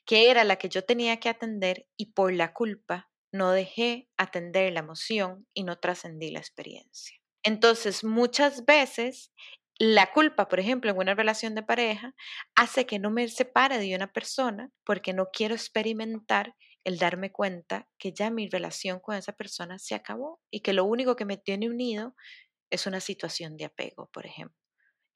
que 0.10 0.32
era 0.32 0.44
la 0.44 0.56
que 0.56 0.70
yo 0.70 0.84
tenía 0.84 1.20
que 1.20 1.30
atender 1.30 1.86
y 1.96 2.14
por 2.14 2.34
la 2.34 2.52
culpa 2.52 3.12
no 3.32 3.52
dejé 3.52 4.10
atender 4.18 4.74
la 4.74 4.80
emoción 4.80 5.46
y 5.54 5.62
no 5.62 5.78
trascendí 5.78 6.32
la 6.32 6.40
experiencia. 6.40 7.16
Entonces, 7.44 8.04
muchas 8.04 8.66
veces 8.66 9.32
la 9.78 10.12
culpa, 10.12 10.48
por 10.48 10.60
ejemplo, 10.60 10.90
en 10.90 10.98
una 10.98 11.14
relación 11.14 11.54
de 11.54 11.62
pareja, 11.62 12.16
hace 12.56 12.88
que 12.88 12.98
no 12.98 13.12
me 13.12 13.28
separe 13.28 13.78
de 13.78 13.96
una 13.96 14.12
persona 14.12 14.72
porque 14.84 15.14
no 15.14 15.28
quiero 15.32 15.54
experimentar 15.54 16.56
el 16.84 16.98
darme 16.98 17.32
cuenta 17.32 17.88
que 18.00 18.12
ya 18.12 18.32
mi 18.32 18.50
relación 18.50 19.00
con 19.02 19.16
esa 19.16 19.34
persona 19.34 19.78
se 19.78 19.94
acabó 19.94 20.42
y 20.50 20.62
que 20.62 20.74
lo 20.74 20.86
único 20.86 21.16
que 21.16 21.26
me 21.26 21.38
tiene 21.38 21.70
unido 21.70 22.16
es 22.72 22.88
una 22.88 23.00
situación 23.00 23.58
de 23.58 23.66
apego, 23.66 24.10
por 24.12 24.26
ejemplo. 24.26 24.59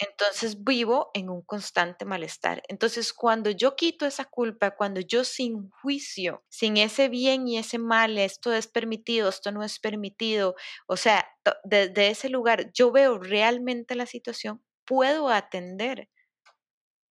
Entonces 0.10 0.64
vivo 0.64 1.12
en 1.14 1.30
un 1.30 1.42
constante 1.42 2.06
malestar. 2.06 2.62
Entonces 2.68 3.14
cuando 3.14 3.50
yo 3.52 3.76
quito 3.76 4.06
esa 4.06 4.26
culpa, 4.26 4.72
cuando 4.72 5.00
yo 5.00 5.24
sin 5.24 5.70
juicio, 5.82 6.44
sin 6.50 6.78
ese 6.78 7.10
bien 7.10 7.48
y 7.48 7.58
ese 7.58 7.78
mal, 7.80 8.18
esto 8.18 8.54
es 8.54 8.68
permitido, 8.68 9.30
esto 9.30 9.52
no 9.52 9.64
es 9.64 9.80
permitido, 9.80 10.56
o 10.88 10.98
sea, 10.98 11.28
desde 11.64 12.10
ese 12.10 12.30
lugar 12.30 12.72
yo 12.74 12.92
veo 12.92 13.18
realmente 13.20 13.96
la 13.96 14.06
situación, 14.06 14.64
puedo 14.86 15.30
atender 15.30 16.10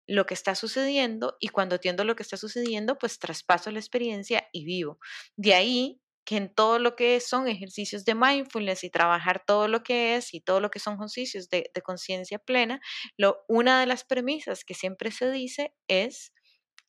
lo 0.07 0.25
que 0.27 0.35
está 0.35 0.55
sucediendo 0.55 1.37
y 1.39 1.49
cuando 1.49 1.77
atiendo 1.77 2.03
lo 2.05 2.17
que 2.17 2.23
está 2.23 2.37
sucediendo, 2.37 2.97
pues 2.99 3.19
traspaso 3.19 3.71
la 3.71 3.79
experiencia 3.79 4.49
y 4.53 4.65
vivo. 4.65 4.99
De 5.37 5.55
ahí 5.55 6.01
que 6.29 6.37
en 6.37 6.55
todo 6.55 6.79
lo 6.79 6.95
que 6.95 7.19
son 7.21 7.49
ejercicios 7.49 8.05
de 8.05 8.15
mindfulness 8.15 8.85
y 8.85 8.91
trabajar 8.91 9.43
todo 9.47 9.67
lo 9.67 9.83
que 9.83 10.15
es 10.15 10.35
y 10.35 10.43
todo 10.43 10.61
lo 10.61 10.71
que 10.71 10.79
son 10.79 10.97
ejercicios 10.97 11.49
de, 11.49 11.71
conciencia 11.83 12.39
plena, 12.39 12.83
lo, 13.17 13.47
una 13.49 13.81
de 13.81 13.87
las 13.87 14.05
premisas 14.05 14.63
que 14.63 14.75
siempre 14.75 15.11
se 15.11 15.31
dice 15.31 15.73
es, 15.89 16.35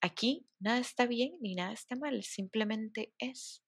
aquí 0.02 0.46
nada 0.60 0.80
está 0.80 1.06
bien 1.06 1.38
ni 1.40 1.56
nada 1.56 1.72
está 1.72 1.96
mal, 1.96 2.22
simplemente 2.24 3.14
es. 3.18 3.64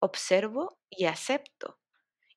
Observo 0.00 0.76
y 0.90 1.04
acepto. 1.04 1.78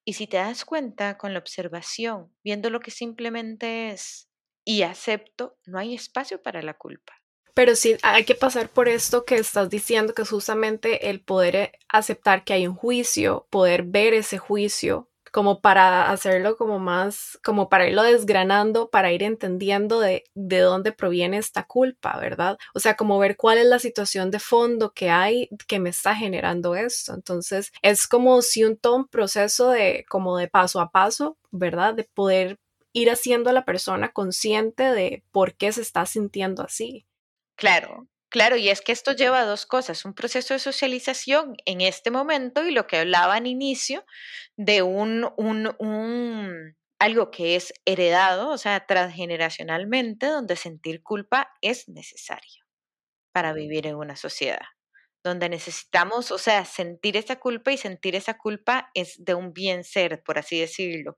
Y 0.05 0.13
si 0.13 0.27
te 0.27 0.37
das 0.37 0.63
cuenta 0.63 1.17
con 1.17 1.33
la 1.33 1.39
observación, 1.39 2.31
viendo 2.43 2.69
lo 2.69 2.81
que 2.81 2.91
simplemente 2.91 3.89
es 3.89 4.29
y 4.63 4.83
acepto, 4.83 5.57
no 5.65 5.79
hay 5.79 5.95
espacio 5.95 6.43
para 6.43 6.61
la 6.61 6.75
culpa. 6.75 7.18
Pero 7.53 7.75
sí 7.75 7.97
hay 8.03 8.25
que 8.25 8.35
pasar 8.35 8.69
por 8.69 8.87
esto 8.87 9.25
que 9.25 9.35
estás 9.35 9.69
diciendo, 9.69 10.13
que 10.13 10.21
es 10.23 10.29
justamente 10.29 11.09
el 11.09 11.21
poder 11.21 11.55
eh, 11.55 11.71
aceptar 11.89 12.43
que 12.43 12.53
hay 12.53 12.67
un 12.67 12.75
juicio, 12.75 13.47
poder 13.49 13.83
ver 13.83 14.13
ese 14.13 14.37
juicio, 14.37 15.09
como 15.31 15.61
para 15.61 16.09
hacerlo 16.11 16.57
como 16.57 16.79
más, 16.79 17.39
como 17.43 17.69
para 17.69 17.87
irlo 17.87 18.03
desgranando, 18.03 18.89
para 18.89 19.11
ir 19.11 19.23
entendiendo 19.23 19.99
de, 19.99 20.23
de 20.33 20.59
dónde 20.59 20.91
proviene 20.91 21.37
esta 21.37 21.63
culpa, 21.65 22.17
¿verdad? 22.19 22.57
O 22.73 22.79
sea, 22.79 22.95
como 22.95 23.19
ver 23.19 23.37
cuál 23.37 23.57
es 23.59 23.65
la 23.65 23.79
situación 23.79 24.31
de 24.31 24.39
fondo 24.39 24.91
que 24.93 25.09
hay 25.09 25.49
que 25.67 25.79
me 25.79 25.89
está 25.89 26.15
generando 26.15 26.75
esto. 26.75 27.13
Entonces, 27.13 27.71
es 27.81 28.07
como 28.07 28.41
si 28.41 28.63
un 28.63 28.77
todo 28.77 29.07
proceso 29.07 29.69
de, 29.69 30.05
como 30.09 30.37
de 30.37 30.47
paso 30.47 30.79
a 30.81 30.89
paso, 30.91 31.37
¿verdad? 31.51 31.93
De 31.93 32.05
poder 32.05 32.59
ir 32.93 33.09
haciendo 33.11 33.49
a 33.49 33.53
la 33.53 33.65
persona 33.65 34.09
consciente 34.11 34.83
de 34.83 35.23
por 35.31 35.55
qué 35.55 35.71
se 35.71 35.81
está 35.81 36.05
sintiendo 36.05 36.63
así. 36.63 37.05
Claro, 37.59 38.07
claro, 38.29 38.55
y 38.55 38.69
es 38.69 38.81
que 38.81 38.91
esto 38.93 39.11
lleva 39.11 39.39
a 39.41 39.45
dos 39.45 39.65
cosas, 39.65 40.05
un 40.05 40.13
proceso 40.13 40.53
de 40.53 40.59
socialización 40.59 41.55
en 41.65 41.81
este 41.81 42.09
momento 42.09 42.65
y 42.65 42.71
lo 42.71 42.87
que 42.87 42.97
hablaba 42.97 43.35
al 43.35 43.47
inicio 43.47 44.05
de 44.55 44.81
un, 44.81 45.29
un, 45.37 45.75
un 45.79 46.75
algo 46.99 47.31
que 47.31 47.55
es 47.57 47.73
heredado, 47.85 48.49
o 48.49 48.57
sea, 48.57 48.85
transgeneracionalmente, 48.85 50.27
donde 50.27 50.55
sentir 50.55 51.03
culpa 51.03 51.49
es 51.61 51.89
necesario 51.89 52.63
para 53.33 53.53
vivir 53.53 53.87
en 53.87 53.95
una 53.97 54.15
sociedad 54.17 54.61
donde 55.23 55.49
necesitamos, 55.49 56.31
o 56.31 56.37
sea, 56.37 56.65
sentir 56.65 57.17
esa 57.17 57.39
culpa 57.39 57.71
y 57.71 57.77
sentir 57.77 58.15
esa 58.15 58.37
culpa 58.37 58.89
es 58.93 59.15
de 59.23 59.33
un 59.33 59.53
bien 59.53 59.83
ser, 59.83 60.23
por 60.23 60.37
así 60.39 60.59
decirlo, 60.59 61.17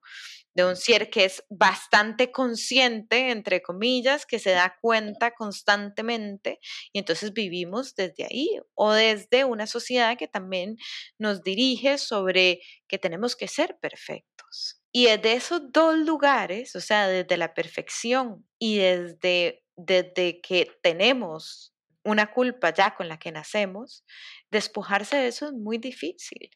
de 0.53 0.65
un 0.65 0.75
ser 0.75 1.09
que 1.09 1.25
es 1.25 1.43
bastante 1.49 2.31
consciente, 2.31 3.31
entre 3.31 3.61
comillas, 3.61 4.25
que 4.25 4.39
se 4.39 4.51
da 4.51 4.77
cuenta 4.81 5.31
constantemente 5.31 6.59
y 6.91 6.99
entonces 6.99 7.33
vivimos 7.33 7.95
desde 7.95 8.25
ahí 8.25 8.59
o 8.73 8.91
desde 8.91 9.45
una 9.45 9.67
sociedad 9.67 10.17
que 10.17 10.27
también 10.27 10.77
nos 11.17 11.43
dirige 11.43 11.97
sobre 11.97 12.61
que 12.87 12.97
tenemos 12.97 13.35
que 13.35 13.47
ser 13.47 13.77
perfectos. 13.79 14.81
Y 14.91 15.05
desde 15.05 15.33
esos 15.33 15.71
dos 15.71 15.97
lugares, 15.97 16.75
o 16.75 16.81
sea, 16.81 17.07
desde 17.07 17.37
la 17.37 17.53
perfección 17.53 18.45
y 18.59 18.77
desde, 18.77 19.63
desde 19.77 20.41
que 20.41 20.67
tenemos 20.81 21.70
una 22.03 22.31
culpa 22.31 22.73
ya 22.73 22.95
con 22.95 23.07
la 23.07 23.17
que 23.17 23.31
nacemos, 23.31 24.05
despojarse 24.49 25.17
de 25.17 25.27
eso 25.27 25.47
es 25.47 25.53
muy 25.53 25.77
difícil, 25.77 26.49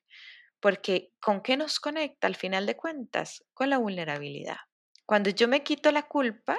porque 0.59 1.11
¿con 1.19 1.41
qué 1.41 1.57
nos 1.57 1.79
conecta 1.79 2.27
al 2.27 2.35
final 2.35 2.65
de 2.65 2.75
cuentas? 2.75 3.43
Con 3.53 3.69
la 3.69 3.77
vulnerabilidad. 3.77 4.57
Cuando 5.05 5.29
yo 5.29 5.47
me 5.47 5.63
quito 5.63 5.91
la 5.91 6.03
culpa, 6.03 6.57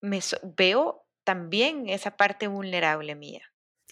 me 0.00 0.20
veo 0.56 1.06
también 1.24 1.88
esa 1.88 2.16
parte 2.16 2.46
vulnerable 2.46 3.14
mía. 3.14 3.42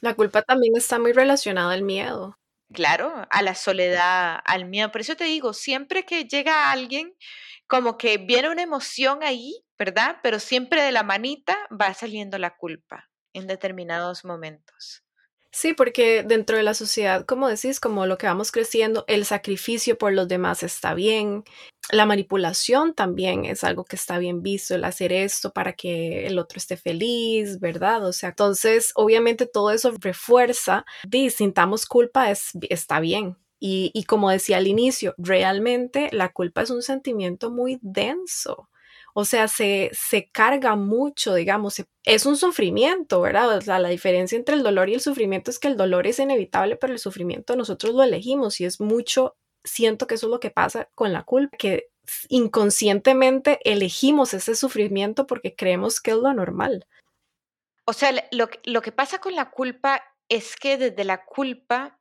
La 0.00 0.14
culpa 0.14 0.42
también 0.42 0.74
está 0.76 0.98
muy 0.98 1.12
relacionada 1.12 1.72
al 1.72 1.82
miedo. 1.82 2.38
Claro, 2.72 3.26
a 3.30 3.42
la 3.42 3.54
soledad, 3.54 4.38
al 4.44 4.64
miedo. 4.64 4.90
Por 4.90 5.02
eso 5.02 5.16
te 5.16 5.24
digo, 5.24 5.52
siempre 5.52 6.06
que 6.06 6.24
llega 6.24 6.70
alguien, 6.70 7.14
como 7.66 7.98
que 7.98 8.16
viene 8.16 8.48
una 8.48 8.62
emoción 8.62 9.22
ahí, 9.22 9.62
¿verdad? 9.78 10.16
Pero 10.22 10.38
siempre 10.38 10.82
de 10.82 10.92
la 10.92 11.02
manita 11.02 11.58
va 11.70 11.92
saliendo 11.92 12.38
la 12.38 12.56
culpa 12.56 13.09
en 13.32 13.46
determinados 13.46 14.24
momentos. 14.24 15.04
Sí, 15.52 15.74
porque 15.74 16.22
dentro 16.22 16.56
de 16.56 16.62
la 16.62 16.74
sociedad, 16.74 17.24
como 17.26 17.48
decís, 17.48 17.80
como 17.80 18.06
lo 18.06 18.18
que 18.18 18.28
vamos 18.28 18.52
creciendo, 18.52 19.04
el 19.08 19.24
sacrificio 19.24 19.98
por 19.98 20.12
los 20.12 20.28
demás 20.28 20.62
está 20.62 20.94
bien, 20.94 21.42
la 21.90 22.06
manipulación 22.06 22.94
también 22.94 23.44
es 23.44 23.64
algo 23.64 23.84
que 23.84 23.96
está 23.96 24.18
bien 24.18 24.42
visto, 24.42 24.76
el 24.76 24.84
hacer 24.84 25.12
esto 25.12 25.52
para 25.52 25.72
que 25.72 26.26
el 26.26 26.38
otro 26.38 26.58
esté 26.58 26.76
feliz, 26.76 27.58
¿verdad? 27.58 28.06
O 28.06 28.12
sea, 28.12 28.28
entonces, 28.30 28.92
obviamente 28.94 29.46
todo 29.46 29.72
eso 29.72 29.92
refuerza, 29.98 30.84
di, 31.08 31.30
sintamos 31.30 31.84
culpa, 31.86 32.30
es, 32.30 32.50
está 32.68 33.00
bien. 33.00 33.36
Y, 33.58 33.90
y 33.92 34.04
como 34.04 34.30
decía 34.30 34.58
al 34.58 34.68
inicio, 34.68 35.14
realmente 35.18 36.10
la 36.12 36.28
culpa 36.32 36.62
es 36.62 36.70
un 36.70 36.82
sentimiento 36.82 37.50
muy 37.50 37.78
denso 37.82 38.68
O 39.14 39.24
sea, 39.24 39.48
se, 39.48 39.90
se 39.92 40.30
carga 40.30 40.76
mucho, 40.76 41.34
digamos, 41.34 41.82
es 42.04 42.26
un 42.26 42.36
sufrimiento, 42.36 43.20
¿verdad? 43.20 43.56
O 43.56 43.60
sea, 43.60 43.78
la 43.78 43.88
diferencia 43.88 44.36
entre 44.36 44.54
el 44.54 44.62
dolor 44.62 44.88
y 44.88 44.94
el 44.94 45.00
sufrimiento 45.00 45.50
es 45.50 45.58
que 45.58 45.68
el 45.68 45.76
dolor 45.76 46.06
es 46.06 46.18
inevitable, 46.18 46.76
pero 46.76 46.92
el 46.92 46.98
sufrimiento 46.98 47.56
nosotros 47.56 47.94
lo 47.94 48.02
elegimos 48.02 48.60
y 48.60 48.64
es 48.64 48.80
mucho, 48.80 49.36
siento 49.64 50.06
que 50.06 50.14
eso 50.14 50.26
es 50.26 50.30
lo 50.30 50.40
que 50.40 50.50
pasa 50.50 50.88
con 50.94 51.12
la 51.12 51.24
culpa, 51.24 51.56
que 51.56 51.88
inconscientemente 52.28 53.60
elegimos 53.64 54.34
ese 54.34 54.54
sufrimiento 54.56 55.26
porque 55.26 55.54
creemos 55.54 56.00
que 56.00 56.12
es 56.12 56.16
lo 56.16 56.32
normal. 56.32 56.86
O 57.84 57.92
sea, 57.92 58.12
lo, 58.30 58.48
lo 58.64 58.82
que 58.82 58.92
pasa 58.92 59.18
con 59.18 59.34
la 59.34 59.50
culpa 59.50 60.02
es 60.28 60.56
que 60.56 60.78
desde 60.78 61.04
la 61.04 61.24
culpa 61.24 62.00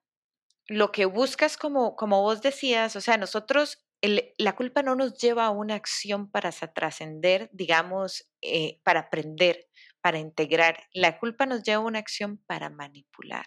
lo 0.69 0.91
que 0.91 1.05
buscas, 1.05 1.57
como, 1.57 1.95
como 1.95 2.21
vos 2.21 2.41
decías, 2.41 2.95
o 2.95 3.01
sea, 3.01 3.17
nosotros, 3.17 3.79
la 4.01 4.55
culpa 4.55 4.81
no 4.83 4.95
nos 4.95 5.15
lleva 5.17 5.45
a 5.45 5.49
una 5.51 5.75
acción 5.75 6.29
para 6.31 6.51
trascender, 6.51 7.49
digamos, 7.53 8.29
eh, 8.41 8.79
para 8.83 9.01
aprender, 9.01 9.67
para 10.01 10.19
integrar. 10.19 10.87
La 10.93 11.19
culpa 11.19 11.45
nos 11.45 11.63
lleva 11.63 11.83
a 11.83 11.85
una 11.85 11.99
acción 11.99 12.37
para 12.47 12.69
manipular. 12.69 13.45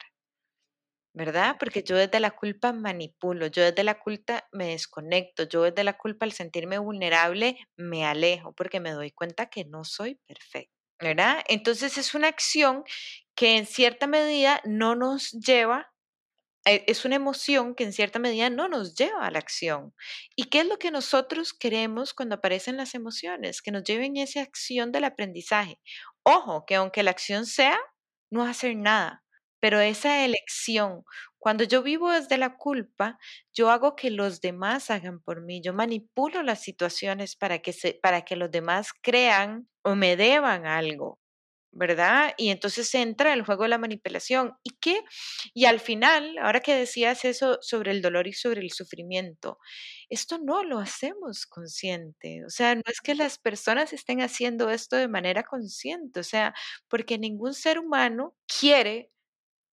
¿verdad? 1.15 1.57
Porque 1.59 1.83
yo 1.83 1.97
desde 1.97 2.21
la 2.21 2.31
culpa 2.31 2.73
manipulo, 2.73 3.47
yo 3.47 3.63
desde 3.63 3.85
la 3.85 3.99
culpa 3.99 4.49
me 4.53 4.69
desconecto, 4.69 5.45
yo 5.49 5.63
desde 5.65 5.85
la 5.85 5.99
culpa 5.99 6.25
al 6.25 6.33
sentirme 6.33 6.79
vulnerable 6.79 7.59
me 7.77 8.07
alejo 8.07 8.55
porque 8.55 8.81
me 8.81 8.93
doy 8.93 9.11
cuenta 9.11 9.51
que 9.51 9.65
no 9.65 9.85
soy 9.85 10.15
perfecto, 10.27 10.75
¿verdad? 10.99 11.43
Entonces 11.49 11.99
es 11.99 12.15
una 12.15 12.29
acción 12.29 12.85
que 13.35 13.57
en 13.59 13.67
cierta 13.67 14.07
medida 14.07 14.61
no 14.65 14.95
nos 14.95 15.33
lleva 15.33 15.92
es 16.65 17.05
una 17.05 17.17
emoción 17.17 17.75
que 17.75 17.85
en 17.85 17.93
cierta 17.93 18.19
medida 18.19 18.51
no 18.51 18.69
nos 18.69 18.95
lleva 18.95 19.27
a 19.27 19.31
la 19.31 19.39
acción. 19.39 19.95
¿Y 20.37 20.45
qué 20.45 20.61
es 20.61 20.67
lo 20.67 20.79
que 20.79 20.91
nosotros 20.91 21.53
queremos 21.53 22.15
cuando 22.15 22.37
aparecen 22.37 22.77
las 22.77 22.95
emociones? 22.95 23.63
Que 23.63 23.73
nos 23.73 23.85
lleven 23.85 24.17
a 24.17 24.23
esa 24.23 24.43
acción 24.43 24.93
del 24.93 25.05
aprendizaje. 25.05 25.81
Ojo, 26.25 26.65
que 26.67 26.77
aunque 26.77 27.03
la 27.03 27.11
acción 27.13 27.47
sea 27.47 27.79
no 28.31 28.45
hacer 28.45 28.77
nada, 28.77 29.25
pero 29.61 29.81
esa 29.81 30.25
elección, 30.25 31.05
cuando 31.39 31.65
yo 31.65 31.83
vivo 31.83 32.11
desde 32.11 32.39
la 32.39 32.57
culpa, 32.57 33.19
yo 33.53 33.71
hago 33.71 33.95
que 33.97 34.11
los 34.11 34.41
demás 34.41 34.91
hagan 34.91 35.21
por 35.21 35.43
mí, 35.43 35.61
yo 35.63 35.73
manipulo 35.73 36.43
las 36.43 36.63
situaciones 36.63 37.37
para 37.37 37.61
que, 37.61 37.73
se, 37.73 37.95
para 38.03 38.23
que 38.25 38.37
los 38.37 38.51
demás 38.51 38.91
crean 39.03 39.69
o 39.85 39.95
me 39.95 40.17
deban 40.17 40.67
algo. 40.67 41.19
¿Verdad? 41.73 42.35
Y 42.39 42.51
entonces 42.51 42.95
entra 42.95 43.33
el 43.35 43.45
juego 43.45 43.65
de 43.65 43.71
la 43.71 43.79
manipulación. 43.79 44.55
¿Y 44.63 44.71
qué? 44.81 45.03
Y 45.55 45.65
al 45.67 45.81
final, 45.81 46.37
ahora 46.41 46.61
que 46.61 46.75
decías 46.75 47.25
eso 47.25 47.59
sobre 47.63 47.91
el 47.93 48.03
dolor 48.03 48.27
y 48.29 48.33
sobre 48.35 48.61
el 48.63 48.71
sufrimiento, 48.73 49.59
esto 50.11 50.39
no 50.39 50.65
lo 50.65 50.79
hacemos 50.79 51.47
consciente. 51.47 52.45
O 52.47 52.51
sea, 52.51 52.75
no 52.75 52.83
es 52.87 53.01
que 53.01 53.15
las 53.15 53.39
personas 53.39 53.93
estén 53.93 54.21
haciendo 54.23 54.71
esto 54.71 54.97
de 54.97 55.09
manera 55.09 55.45
consciente, 55.45 56.21
o 56.21 56.25
sea, 56.25 56.55
porque 56.89 57.19
ningún 57.19 57.55
ser 57.55 57.79
humano 57.79 58.35
quiere 58.47 59.11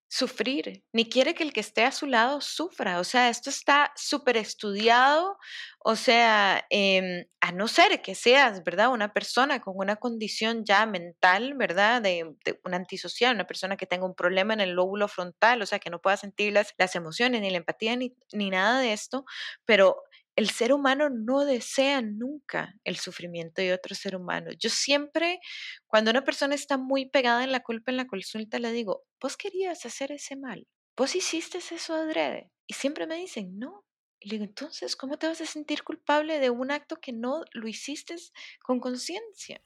sufrir, 0.09 0.83
ni 0.91 1.07
quiere 1.07 1.35
que 1.35 1.43
el 1.43 1.53
que 1.53 1.59
esté 1.59 1.85
a 1.85 1.91
su 1.91 2.07
lado 2.07 2.41
sufra. 2.41 2.99
O 2.99 3.03
sea, 3.03 3.29
esto 3.29 3.51
está 3.51 3.93
súper 3.95 4.37
estudiado, 4.37 5.37
o 5.79 5.95
sea, 5.95 6.65
em, 6.71 7.25
a 7.41 7.51
no 7.51 7.67
ser 7.67 8.01
que 8.01 8.15
seas, 8.15 8.63
¿verdad? 8.63 8.89
Una 8.91 9.13
persona 9.13 9.61
con 9.61 9.75
una 9.77 9.97
condición 9.97 10.65
ya 10.65 10.85
mental, 10.87 11.53
¿verdad? 11.55 12.01
De, 12.01 12.35
una 12.65 12.77
antisocial, 12.77 13.35
una 13.35 13.45
persona 13.45 13.77
que 13.77 13.85
tenga 13.85 14.05
un 14.05 14.15
problema 14.15 14.53
en 14.53 14.61
el 14.61 14.71
lóbulo 14.71 15.07
frontal, 15.07 15.61
o 15.61 15.65
sea, 15.67 15.79
que 15.79 15.91
no 15.91 16.01
pueda 16.01 16.17
sentir 16.17 16.53
las, 16.53 16.73
las 16.79 16.95
emociones, 16.95 17.41
ni 17.41 17.51
la 17.51 17.57
empatía, 17.57 17.95
ni, 17.95 18.15
ni 18.33 18.49
nada 18.49 18.79
de 18.81 18.93
esto, 18.93 19.25
pero 19.65 20.03
el 20.39 20.49
ser 20.51 20.71
humano 20.71 21.09
no 21.09 21.43
desea 21.43 22.01
nunca 22.01 22.73
el 22.85 22.95
sufrimiento 22.95 23.61
de 23.61 23.73
otro 23.73 23.93
ser 23.93 24.15
humano. 24.15 24.51
Yo 24.57 24.69
siempre, 24.69 25.41
cuando 25.85 26.11
una 26.11 26.23
persona 26.23 26.55
está 26.55 26.77
muy 26.77 27.09
pegada 27.09 27.43
en 27.43 27.51
la 27.51 27.59
culpa 27.59 27.91
en 27.91 27.97
la 27.97 28.07
consulta, 28.07 28.57
le 28.57 28.71
digo, 28.71 29.03
vos 29.19 29.35
querías 29.35 29.85
hacer 29.85 30.13
ese 30.13 30.37
mal, 30.37 30.65
vos 30.95 31.13
hiciste 31.13 31.57
eso 31.57 31.93
adrede. 31.93 32.49
Y 32.67 32.75
siempre 32.75 33.05
me 33.05 33.17
dicen, 33.17 33.59
no. 33.59 33.83
Y 34.17 34.29
le 34.29 34.35
digo, 34.35 34.45
entonces, 34.45 34.95
¿cómo 34.95 35.17
te 35.17 35.27
vas 35.27 35.41
a 35.41 35.45
sentir 35.45 35.83
culpable 35.83 36.39
de 36.39 36.49
un 36.49 36.71
acto 36.71 36.95
que 37.01 37.11
no 37.11 37.43
lo 37.51 37.67
hiciste 37.67 38.15
con 38.63 38.79
conciencia? 38.79 39.61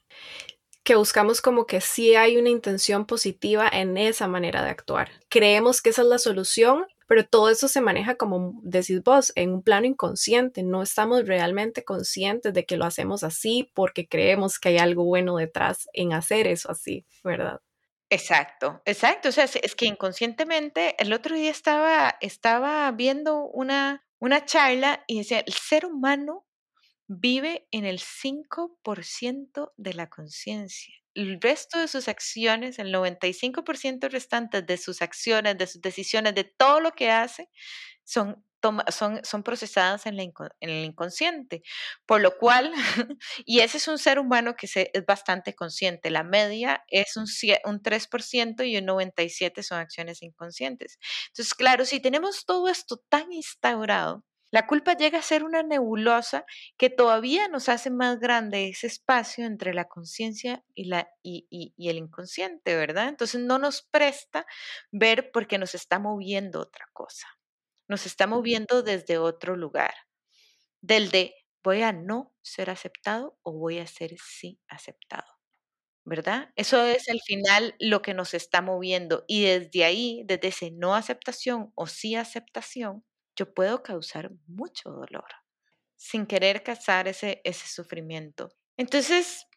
que 0.84 0.95
buscamos 0.95 1.41
como 1.41 1.65
que 1.65 1.80
sí 1.80 2.15
hay 2.15 2.36
una 2.36 2.50
intención 2.50 3.06
positiva 3.06 3.69
en 3.71 3.98
esa 3.98 4.28
manera 4.28 4.63
de 4.63 4.69
actuar. 4.69 5.10
Creemos 5.30 5.82
que 5.82 5.91
esa 5.91 6.02
es 6.02 6.10
la 6.10 6.19
solución 6.19 6.86
pero 7.08 7.26
todo 7.26 7.50
eso 7.50 7.68
se 7.68 7.82
maneja 7.82 8.16
como 8.16 8.60
decís 8.63 9.02
vos, 9.04 9.32
en 9.36 9.54
un 9.54 9.63
plano 9.63 9.86
inconsciente, 9.86 10.63
no 10.63 10.82
estamos 10.82 11.26
realmente 11.28 11.84
conscientes 11.84 12.54
de 12.54 12.66
que 12.66 12.78
lo 12.78 12.86
hacemos 12.86 13.24
así 13.24 13.72
porque 13.74 14.08
creemos 14.08 14.60
que 14.60 14.70
hay 14.70 14.78
algo 14.78 15.04
bueno 15.04 15.38
detrás 15.38 15.88
en 15.94 16.13
hacer 16.13 16.48
eso 16.48 16.72
así, 16.72 17.06
¿verdad? 17.24 17.60
Exacto, 18.10 18.82
exacto. 18.86 19.30
O 19.30 19.32
sea, 19.32 19.46
es 19.46 19.76
que 19.76 19.86
inconscientemente, 19.86 20.96
el 21.00 21.13
otro 21.13 21.36
día 21.36 21.50
estaba, 21.50 22.16
estaba 22.22 22.92
viendo 22.92 23.46
una, 23.46 24.06
una 24.20 24.46
charla 24.46 25.04
y 25.08 25.18
decía, 25.18 25.39
el 25.39 25.54
ser 25.54 25.86
humano 25.86 26.46
vive 27.19 27.67
en 27.71 27.86
el 27.86 27.99
5% 27.99 29.73
de 29.78 29.93
la 29.93 30.10
conciencia 30.10 30.93
el 31.15 31.39
resto 31.41 31.80
de 31.80 31.88
sus 31.88 32.08
acciones, 32.08 32.80
el 32.80 32.93
95% 32.93 34.10
restante 34.10 34.62
de 34.62 34.78
sus 34.78 35.02
acciones, 35.02 35.58
de 35.58 35.67
sus 35.67 35.82
decisiones, 35.82 36.36
de 36.36 36.43
todo 36.43 36.80
lo 36.80 36.91
que 36.93 37.12
hace, 37.12 37.49
son, 38.04 38.43
son, 39.23 39.43
procesadas 39.43 40.06
en, 40.06 40.19
el 40.19 40.86
inconsciente. 40.86 41.63
Por 42.06 42.21
lo 42.21 42.38
cual, 42.38 42.73
y 43.45 43.60
ese 43.60 43.78
es 43.78 43.88
un 43.88 43.97
ser 43.97 44.19
humano 44.19 44.56
que 44.56 44.67
es 44.67 45.06
bastante 45.06 45.54
consciente. 45.56 46.10
La 46.10 46.23
media 46.23 46.84
es 46.88 47.15
un, 47.17 47.26
un 47.65 47.82
3% 47.82 48.67
y 48.67 48.78
un 48.78 48.88
97% 48.88 49.62
son 49.63 49.80
acciones 49.80 50.21
inconscientes. 50.23 50.97
Entonces, 51.28 51.54
claro, 51.54 51.86
si 51.86 51.99
tenemos 51.99 52.45
todo 52.45 52.67
esto 52.69 52.97
tan 53.10 53.32
instaurado, 53.32 54.23
la 54.54 54.68
culpa 54.68 54.96
llega 54.96 55.18
a 55.18 55.24
ser 55.24 55.44
una 55.44 55.63
nebulosa 55.63 56.46
que 56.78 56.92
todavía 56.92 57.48
nos 57.48 57.70
hace 57.70 57.89
más 57.89 58.20
grande 58.20 58.70
ese 58.70 58.86
espacio 58.86 59.48
entre 59.48 59.74
la 59.74 59.86
conciencia 59.86 60.63
y, 60.76 60.86
la, 60.86 61.10
y, 61.24 61.74
el 61.80 61.98
inconsciente, 61.98 62.76
¿verdad? 62.76 63.08
Entonces 63.10 63.42
no 63.42 63.58
nos 63.58 63.82
presta 63.82 64.46
ver 64.92 65.32
porque 65.32 65.58
nos 65.58 65.74
está 65.74 65.98
moviendo 65.98 66.60
otra 66.60 66.88
cosa, 66.94 67.28
nos 67.88 68.06
está 68.06 68.28
moviendo 68.28 68.84
desde 68.84 69.18
otro 69.18 69.56
lugar, 69.56 69.96
del 70.82 71.10
de 71.10 71.34
voy 71.63 71.82
a 71.82 71.92
no 71.92 72.32
ser 72.44 72.70
aceptado 72.70 73.39
o 73.42 73.54
voy 73.54 73.80
a 73.80 73.88
ser 73.88 74.16
sí 74.20 74.60
aceptado. 74.68 75.26
¿verdad? 76.06 76.52
Eso 76.56 76.84
es 76.86 77.10
al 77.10 77.22
final 77.22 77.76
lo 77.80 78.04
que 78.04 78.13
nos 78.13 78.36
está 78.36 78.62
moviendo 78.62 79.24
y 79.26 79.46
desde 79.46 79.84
ahí, 79.86 80.24
desde 80.26 80.50
ese 80.50 80.70
no 80.70 80.96
aceptación 80.96 81.72
o 81.76 81.88
sí 81.88 82.16
aceptación, 82.16 83.04
yo 83.36 83.54
puedo 83.54 83.84
causar 83.84 84.32
mucho 84.48 84.89
dolor 84.89 85.28
sin 85.96 86.26
querer 86.26 86.63
causar 86.63 87.08
ese, 87.08 87.41
ese 87.46 87.67
sufrimiento. 87.67 88.50
Entonces, 88.78 89.48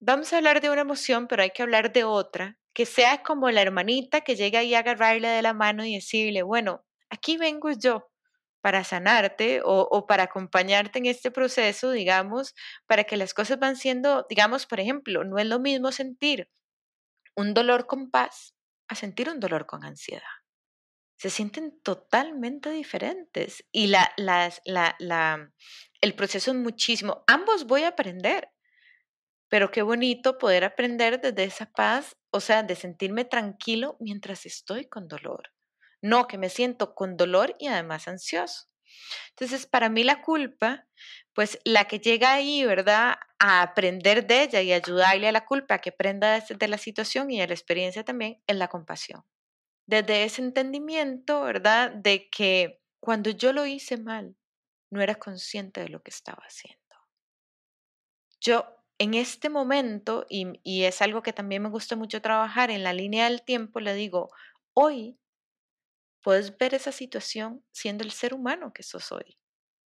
vamos 0.00 0.32
a 0.32 0.38
hablar 0.38 0.60
de 0.60 0.70
una 0.70 0.80
emoción, 0.80 1.28
pero 1.28 1.42
hay 1.42 1.50
que 1.50 1.62
hablar 1.62 1.92
de 1.92 2.04
otra, 2.04 2.58
que 2.74 2.86
sea 2.86 3.22
como 3.22 3.50
la 3.50 3.62
hermanita 3.62 4.22
que 4.22 4.34
llega 4.34 4.62
y 4.64 4.74
agarrarle 4.74 5.28
de 5.28 5.42
la 5.42 5.54
mano 5.54 5.84
y 5.84 5.94
decirle, 5.94 6.42
bueno, 6.42 6.84
aquí 7.08 7.36
vengo 7.36 7.70
yo 7.70 8.10
para 8.60 8.84
sanarte 8.84 9.60
o, 9.62 9.88
o, 9.90 10.06
para 10.06 10.24
acompañarte 10.24 10.98
en 10.98 11.06
este 11.06 11.30
proceso, 11.30 11.90
digamos, 11.92 12.54
para 12.86 13.04
que 13.04 13.16
las 13.16 13.34
cosas 13.34 13.58
van 13.58 13.76
siendo, 13.76 14.26
digamos, 14.28 14.66
por 14.66 14.80
ejemplo, 14.80 15.24
no 15.24 15.38
es 15.38 15.46
lo 15.46 15.60
mismo 15.60 15.92
sentir 15.92 16.48
un 17.36 17.54
dolor 17.54 17.86
con 17.86 18.10
paz 18.10 18.54
a 18.88 18.94
sentir 18.94 19.28
un 19.28 19.40
dolor 19.40 19.66
con 19.66 19.84
ansiedad 19.84 20.41
se 21.22 21.30
sienten 21.30 21.80
totalmente 21.82 22.70
diferentes 22.70 23.64
y 23.70 23.86
la, 23.86 24.12
la, 24.16 25.52
el 26.00 26.14
proceso 26.16 26.50
es 26.50 26.56
muchísimo. 26.56 27.22
Ambos 27.28 27.64
voy 27.68 27.84
a 27.84 27.90
aprender, 27.90 28.48
pero 29.48 29.70
qué 29.70 29.82
bonito 29.82 30.36
poder 30.36 30.64
aprender 30.64 31.20
desde 31.20 31.44
esa 31.44 31.66
paz, 31.70 32.16
o 32.32 32.40
sea, 32.40 32.64
de 32.64 32.74
sentirme 32.74 33.24
tranquilo 33.24 33.96
mientras 34.00 34.46
estoy 34.46 34.88
con 34.88 35.06
dolor. 35.06 35.52
No, 36.00 36.26
que 36.26 36.38
me 36.38 36.48
siento 36.48 36.96
con 36.96 37.16
dolor 37.16 37.54
y 37.60 37.68
además 37.68 38.08
ansioso. 38.08 38.64
Entonces, 39.28 39.64
para 39.66 39.88
mí 39.88 40.02
la 40.02 40.22
culpa, 40.22 40.88
pues 41.34 41.60
la 41.64 41.84
que 41.84 42.00
llega 42.00 42.32
ahí, 42.32 42.64
¿verdad? 42.64 43.14
A 43.38 43.62
aprender 43.62 44.26
de 44.26 44.42
ella 44.42 44.60
y 44.60 44.72
ayudarle 44.72 45.28
a 45.28 45.32
la 45.32 45.44
culpa 45.44 45.76
a 45.76 45.78
que 45.78 45.90
aprenda 45.90 46.40
de 46.40 46.66
la 46.66 46.78
situación 46.78 47.30
y 47.30 47.38
de 47.38 47.46
la 47.46 47.54
experiencia 47.54 48.02
también, 48.02 48.42
es 48.48 48.56
la 48.56 48.66
compasión 48.66 49.22
desde 49.92 50.24
ese 50.24 50.40
entendimiento, 50.40 51.42
¿verdad? 51.42 51.92
De 51.92 52.30
que 52.30 52.80
cuando 53.00 53.30
yo 53.30 53.52
lo 53.52 53.66
hice 53.66 53.98
mal, 53.98 54.36
no 54.90 55.02
era 55.02 55.16
consciente 55.16 55.80
de 55.80 55.88
lo 55.90 56.02
que 56.02 56.10
estaba 56.10 56.42
haciendo. 56.44 56.78
Yo 58.40 58.64
en 58.98 59.14
este 59.14 59.50
momento, 59.50 60.26
y, 60.28 60.84
es 60.84 61.02
algo 61.02 61.22
que 61.22 61.32
también 61.32 61.62
me 61.62 61.68
gusta 61.68 61.96
mucho 61.96 62.22
trabajar 62.22 62.70
en 62.70 62.84
la 62.84 62.92
línea 62.92 63.24
del 63.24 63.42
tiempo, 63.42 63.80
le 63.80 63.94
digo, 63.94 64.30
hoy 64.74 65.18
puedes 66.22 66.56
ver 66.56 66.74
esa 66.74 66.92
situación 66.92 67.64
siendo 67.72 68.04
el 68.04 68.12
ser 68.12 68.32
humano 68.32 68.72
que 68.72 68.82
sos 68.82 69.10
hoy, 69.12 69.36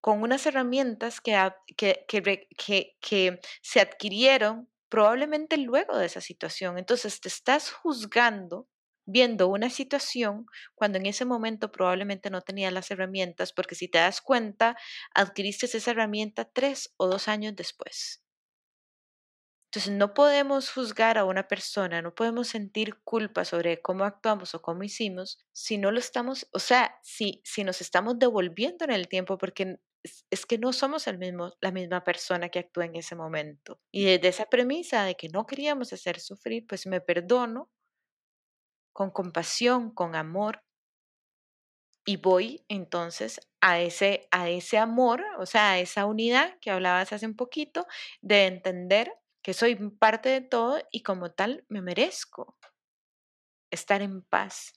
con 0.00 0.22
unas 0.22 0.44
herramientas 0.46 1.20
que, 1.20 1.34
que, 1.76 2.04
que, 2.06 2.96
que, 3.00 3.40
se 3.62 3.80
adquirieron 3.80 4.68
probablemente 4.88 5.56
luego 5.56 5.96
de 5.96 6.06
esa 6.06 6.20
situación. 6.20 6.78
Entonces 6.78 7.20
te 7.20 7.28
estás 7.28 7.72
juzgando 7.72 8.68
viendo 9.06 9.48
una 9.48 9.70
situación 9.70 10.46
cuando 10.74 10.98
en 10.98 11.06
ese 11.06 11.24
momento 11.24 11.72
probablemente 11.72 12.30
no 12.30 12.42
tenías 12.42 12.72
las 12.72 12.90
herramientas, 12.90 13.52
porque 13.52 13.74
si 13.74 13.88
te 13.88 13.98
das 13.98 14.20
cuenta, 14.20 14.76
adquiriste 15.14 15.66
esa 15.66 15.90
herramienta 15.90 16.44
tres 16.44 16.92
o 16.96 17.06
dos 17.06 17.28
años 17.28 17.54
después. 17.56 18.22
Entonces 19.70 19.92
no 19.92 20.14
podemos 20.14 20.70
juzgar 20.70 21.18
a 21.18 21.24
una 21.24 21.48
persona, 21.48 22.00
no 22.00 22.14
podemos 22.14 22.48
sentir 22.48 22.96
culpa 23.04 23.44
sobre 23.44 23.80
cómo 23.82 24.04
actuamos 24.04 24.54
o 24.54 24.62
cómo 24.62 24.84
hicimos 24.84 25.38
si 25.52 25.76
no 25.76 25.90
lo 25.90 25.98
estamos, 25.98 26.48
o 26.52 26.58
sea, 26.58 26.98
si, 27.02 27.42
si 27.44 27.62
nos 27.64 27.80
estamos 27.80 28.18
devolviendo 28.18 28.84
en 28.84 28.92
el 28.92 29.08
tiempo, 29.08 29.36
porque 29.36 29.78
es, 30.30 30.46
que 30.46 30.58
no 30.58 30.72
somos 30.72 31.06
el 31.06 31.18
mismo, 31.18 31.52
la 31.60 31.72
misma 31.72 32.04
persona 32.04 32.48
que 32.48 32.60
actúa 32.60 32.86
en 32.86 32.96
ese 32.96 33.16
momento. 33.16 33.80
Y 33.90 34.04
desde 34.04 34.28
esa 34.28 34.46
premisa 34.46 35.04
de 35.04 35.16
que 35.16 35.28
no 35.28 35.46
queríamos 35.46 35.92
hacer 35.92 36.20
sufrir, 36.20 36.66
pues 36.66 36.86
me 36.86 37.00
perdono 37.00 37.70
con 38.96 39.10
compasión, 39.10 39.90
con 39.90 40.16
amor, 40.16 40.62
y 42.06 42.16
voy 42.16 42.64
entonces 42.68 43.46
a 43.60 43.78
ese, 43.78 44.26
a 44.30 44.48
ese 44.48 44.78
amor, 44.78 45.22
o 45.38 45.44
sea, 45.44 45.72
a 45.72 45.78
esa 45.78 46.06
unidad 46.06 46.58
que 46.62 46.70
hablabas 46.70 47.12
hace 47.12 47.26
un 47.26 47.36
poquito, 47.36 47.86
de 48.22 48.46
entender 48.46 49.12
que 49.42 49.52
soy 49.52 49.76
parte 49.90 50.30
de 50.30 50.40
todo 50.40 50.80
y 50.90 51.02
como 51.02 51.30
tal 51.30 51.66
me 51.68 51.82
merezco 51.82 52.56
estar 53.70 54.00
en 54.00 54.22
paz 54.22 54.72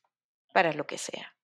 para 0.53 0.73
lo 0.73 0.86
que 0.86 0.97
sea. 0.97 1.38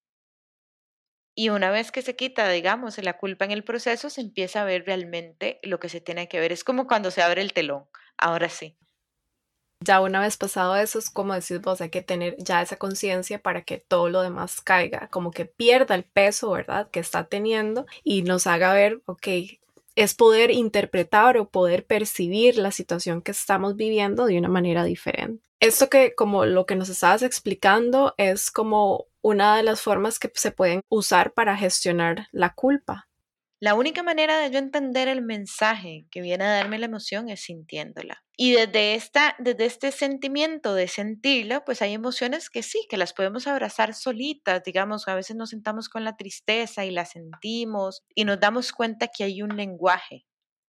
Y 1.33 1.47
una 1.51 1.71
vez 1.71 1.93
que 1.93 2.01
se 2.01 2.17
quita, 2.17 2.49
digamos, 2.49 2.97
la 2.97 3.17
culpa 3.17 3.45
en 3.45 3.51
el 3.51 3.63
proceso, 3.63 4.09
se 4.09 4.19
empieza 4.19 4.63
a 4.63 4.65
ver 4.65 4.85
realmente 4.85 5.61
lo 5.63 5.79
que 5.79 5.87
se 5.87 6.01
tiene 6.01 6.27
que 6.27 6.41
ver. 6.41 6.51
Es 6.51 6.65
como 6.65 6.87
cuando 6.87 7.09
se 7.09 7.21
abre 7.21 7.41
el 7.41 7.53
telón. 7.53 7.85
Ahora 8.17 8.49
sí. 8.49 8.77
Ya 9.81 10.01
una 10.01 10.21
vez 10.21 10.37
pasado 10.37 10.75
eso, 10.75 10.99
es 10.99 11.09
como 11.09 11.33
decís 11.33 11.61
vos, 11.61 11.81
hay 11.81 11.89
que 11.89 12.01
tener 12.01 12.35
ya 12.39 12.61
esa 12.61 12.77
conciencia 12.77 13.41
para 13.41 13.63
que 13.63 13.77
todo 13.77 14.09
lo 14.09 14.21
demás 14.21 14.61
caiga, 14.61 15.09
como 15.09 15.31
que 15.31 15.45
pierda 15.45 15.95
el 15.95 16.03
peso, 16.03 16.51
¿verdad? 16.51 16.89
Que 16.89 16.99
está 16.99 17.25
teniendo 17.25 17.85
y 18.03 18.23
nos 18.23 18.47
haga 18.47 18.73
ver, 18.73 19.01
ok, 19.05 19.27
es 19.95 20.13
poder 20.13 20.51
interpretar 20.51 21.37
o 21.37 21.49
poder 21.49 21.85
percibir 21.85 22.57
la 22.57 22.71
situación 22.71 23.21
que 23.21 23.31
estamos 23.31 23.75
viviendo 23.75 24.25
de 24.25 24.37
una 24.37 24.49
manera 24.49 24.83
diferente. 24.83 25.43
Esto 25.59 25.89
que 25.89 26.15
como 26.15 26.45
lo 26.45 26.65
que 26.65 26.75
nos 26.75 26.89
estabas 26.89 27.23
explicando 27.23 28.13
es 28.17 28.51
como 28.51 29.07
una 29.21 29.55
de 29.55 29.63
las 29.63 29.81
formas 29.81 30.19
que 30.19 30.29
se 30.35 30.51
pueden 30.51 30.81
usar 30.89 31.33
para 31.33 31.57
gestionar 31.57 32.27
la 32.31 32.53
culpa. 32.53 33.07
La 33.61 33.73
única 33.73 34.03
manera 34.03 34.37
de 34.37 34.51
yo 34.51 34.59
entender 34.59 35.07
el 35.07 35.21
mensaje 35.21 36.05
que 36.11 36.21
viene 36.21 36.43
a 36.43 36.51
darme 36.51 36.77
la 36.77 36.85
emoción 36.85 37.29
es 37.29 37.41
sintiéndola. 37.41 38.24
Y 38.37 38.53
desde, 38.53 38.95
esta, 38.95 39.35
desde 39.39 39.65
este 39.65 39.91
sentimiento 39.91 40.73
de 40.73 40.87
sentirla, 40.87 41.63
pues 41.63 41.81
hay 41.81 41.93
emociones 41.93 42.49
que 42.49 42.63
sí, 42.63 42.85
que 42.89 42.97
las 42.97 43.13
podemos 43.13 43.47
abrazar 43.47 43.93
solitas, 43.93 44.63
digamos, 44.63 45.07
a 45.07 45.15
veces 45.15 45.35
nos 45.35 45.51
sentamos 45.51 45.87
con 45.87 46.03
la 46.03 46.17
tristeza 46.17 46.85
y 46.85 46.91
la 46.91 47.05
sentimos 47.05 48.03
y 48.13 48.25
nos 48.25 48.39
damos 48.39 48.71
cuenta 48.71 49.07
que 49.07 49.23
hay 49.23 49.41
un 49.41 49.55
lenguaje 49.55 50.25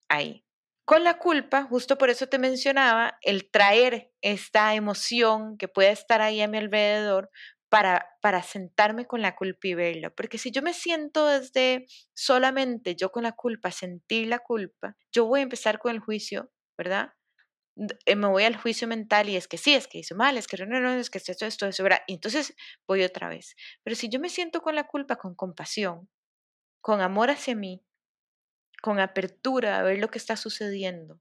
ahí. 0.09 0.45
Con 0.85 1.03
la 1.03 1.19
culpa, 1.19 1.65
justo 1.65 1.99
por 1.99 2.11
eso 2.11 2.29
te 2.29 2.39
mencionaba, 2.39 3.19
el 3.23 3.51
traer 3.51 4.13
esta 4.21 4.73
emoción 4.75 5.59
que 5.59 5.67
puede 5.67 5.91
estar 5.91 6.23
ahí 6.23 6.41
a 6.41 6.47
mi 6.49 6.59
alrededor, 6.59 7.31
para, 7.69 8.07
para 8.23 8.43
sentarme 8.43 9.07
con 9.07 9.23
la 9.23 9.35
culpa 9.35 9.69
y 9.69 9.75
verla. 9.75 10.11
Porque 10.11 10.39
si 10.39 10.51
yo 10.51 10.63
me 10.63 10.73
siento 10.73 11.27
desde 11.27 11.87
solamente 12.15 12.95
yo 12.97 13.11
con 13.11 13.25
la 13.25 13.33
culpa, 13.33 13.71
sentir 13.71 14.29
la 14.29 14.39
culpa, 14.39 14.97
yo 15.13 15.27
voy 15.27 15.41
a 15.41 15.43
empezar 15.43 15.79
con 15.79 15.93
el 15.93 16.01
juicio, 16.01 16.51
¿verdad? 16.79 17.11
Eh, 18.07 18.17
me 18.17 18.27
voy 18.29 18.45
al 18.45 18.57
juicio 18.57 18.89
mental 18.89 19.29
y 19.29 19.37
es 19.37 19.49
que 19.49 19.59
sí, 19.59 19.75
es 19.75 19.87
que 19.87 19.99
hizo 19.99 20.17
mal, 20.17 20.39
es 20.39 20.47
que 20.47 20.57
no, 20.65 20.81
no, 20.81 20.95
es 20.95 21.11
que 21.11 21.19
esto, 21.19 21.33
esto, 21.33 21.67
esto. 21.67 21.85
Y 22.07 22.15
entonces 22.15 22.55
voy 22.87 23.03
otra 23.03 23.29
vez. 23.29 23.55
Pero 23.83 23.97
si 23.97 24.09
yo 24.09 24.19
me 24.19 24.31
siento 24.31 24.63
con 24.63 24.75
la 24.75 24.85
culpa, 24.87 25.17
con 25.17 25.35
compasión, 25.35 26.09
con 26.83 27.01
amor 27.03 27.31
hacia 27.31 27.57
mí, 27.57 27.83
con 28.83 29.01
apertura 29.01 29.79
a 29.81 29.83
ver 29.83 29.99
lo 29.99 30.09
que 30.11 30.19
está 30.19 30.37
sucediendo, 30.37 31.21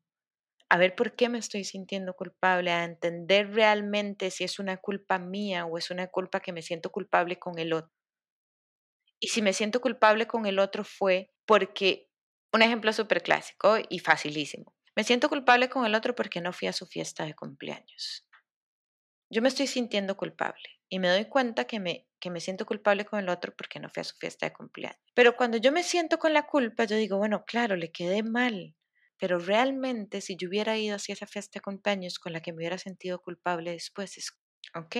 a 0.69 0.77
ver 0.77 0.95
por 0.95 1.15
qué 1.15 1.29
me 1.29 1.39
estoy 1.39 1.65
sintiendo 1.65 2.15
culpable, 2.15 2.71
a 2.71 2.85
entender 2.85 3.53
realmente 3.53 4.31
si 4.31 4.43
es 4.45 4.59
una 4.59 4.77
culpa 4.77 5.19
mía 5.19 5.65
o 5.65 5.77
es 5.77 5.91
una 5.91 6.07
culpa 6.07 6.41
que 6.41 6.53
me 6.53 6.63
siento 6.63 6.91
culpable 6.91 7.39
con 7.39 7.59
el 7.59 7.73
otro. 7.73 7.89
Y 9.21 9.27
si 9.29 9.41
me 9.41 9.53
siento 9.53 9.81
culpable 9.81 10.27
con 10.27 10.45
el 10.45 10.59
otro 10.59 10.83
fue 10.83 11.31
porque, 11.45 12.09
un 12.53 12.61
ejemplo 12.61 12.91
súper 12.93 13.21
clásico 13.23 13.77
y 13.89 13.99
facilísimo, 13.99 14.73
me 14.95 15.03
siento 15.03 15.29
culpable 15.29 15.69
con 15.69 15.85
el 15.85 15.95
otro 15.95 16.15
porque 16.15 16.41
no 16.41 16.53
fui 16.53 16.67
a 16.67 16.73
su 16.73 16.85
fiesta 16.85 17.25
de 17.25 17.35
cumpleaños. 17.35 18.25
Yo 19.29 19.41
me 19.41 19.49
estoy 19.49 19.67
sintiendo 19.67 20.15
culpable 20.15 20.69
y 20.87 20.99
me 20.99 21.09
doy 21.09 21.25
cuenta 21.25 21.65
que 21.65 21.79
me, 21.79 22.07
que 22.19 22.29
me 22.29 22.39
siento 22.39 22.65
culpable 22.65 23.05
con 23.05 23.19
el 23.19 23.29
otro 23.29 23.55
porque 23.55 23.79
no 23.79 23.89
fui 23.89 24.01
a 24.01 24.05
su 24.05 24.15
fiesta 24.17 24.45
de 24.45 24.53
cumpleaños. 24.53 25.01
Pero 25.13 25.35
cuando 25.35 25.57
yo 25.57 25.71
me 25.71 25.83
siento 25.83 26.19
con 26.19 26.33
la 26.33 26.47
culpa, 26.47 26.85
yo 26.85 26.95
digo, 26.95 27.17
bueno, 27.17 27.43
claro, 27.45 27.75
le 27.75 27.91
quedé 27.91 28.23
mal, 28.23 28.75
pero 29.17 29.39
realmente 29.39 30.21
si 30.21 30.35
yo 30.37 30.47
hubiera 30.47 30.77
ido 30.77 30.95
hacia 30.95 31.13
esa 31.13 31.27
fiesta 31.27 31.59
de 31.59 31.63
cumpleaños 31.63 32.19
con 32.19 32.33
la 32.33 32.41
que 32.41 32.51
me 32.53 32.57
hubiera 32.57 32.77
sentido 32.77 33.21
culpable 33.21 33.71
después, 33.71 34.15
¿ok? 34.75 34.95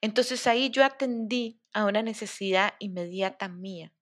Entonces 0.00 0.46
ahí 0.46 0.70
yo 0.70 0.84
atendí 0.84 1.60
a 1.72 1.86
una 1.86 2.02
necesidad 2.02 2.74
inmediata 2.78 3.48
mía. 3.48 3.92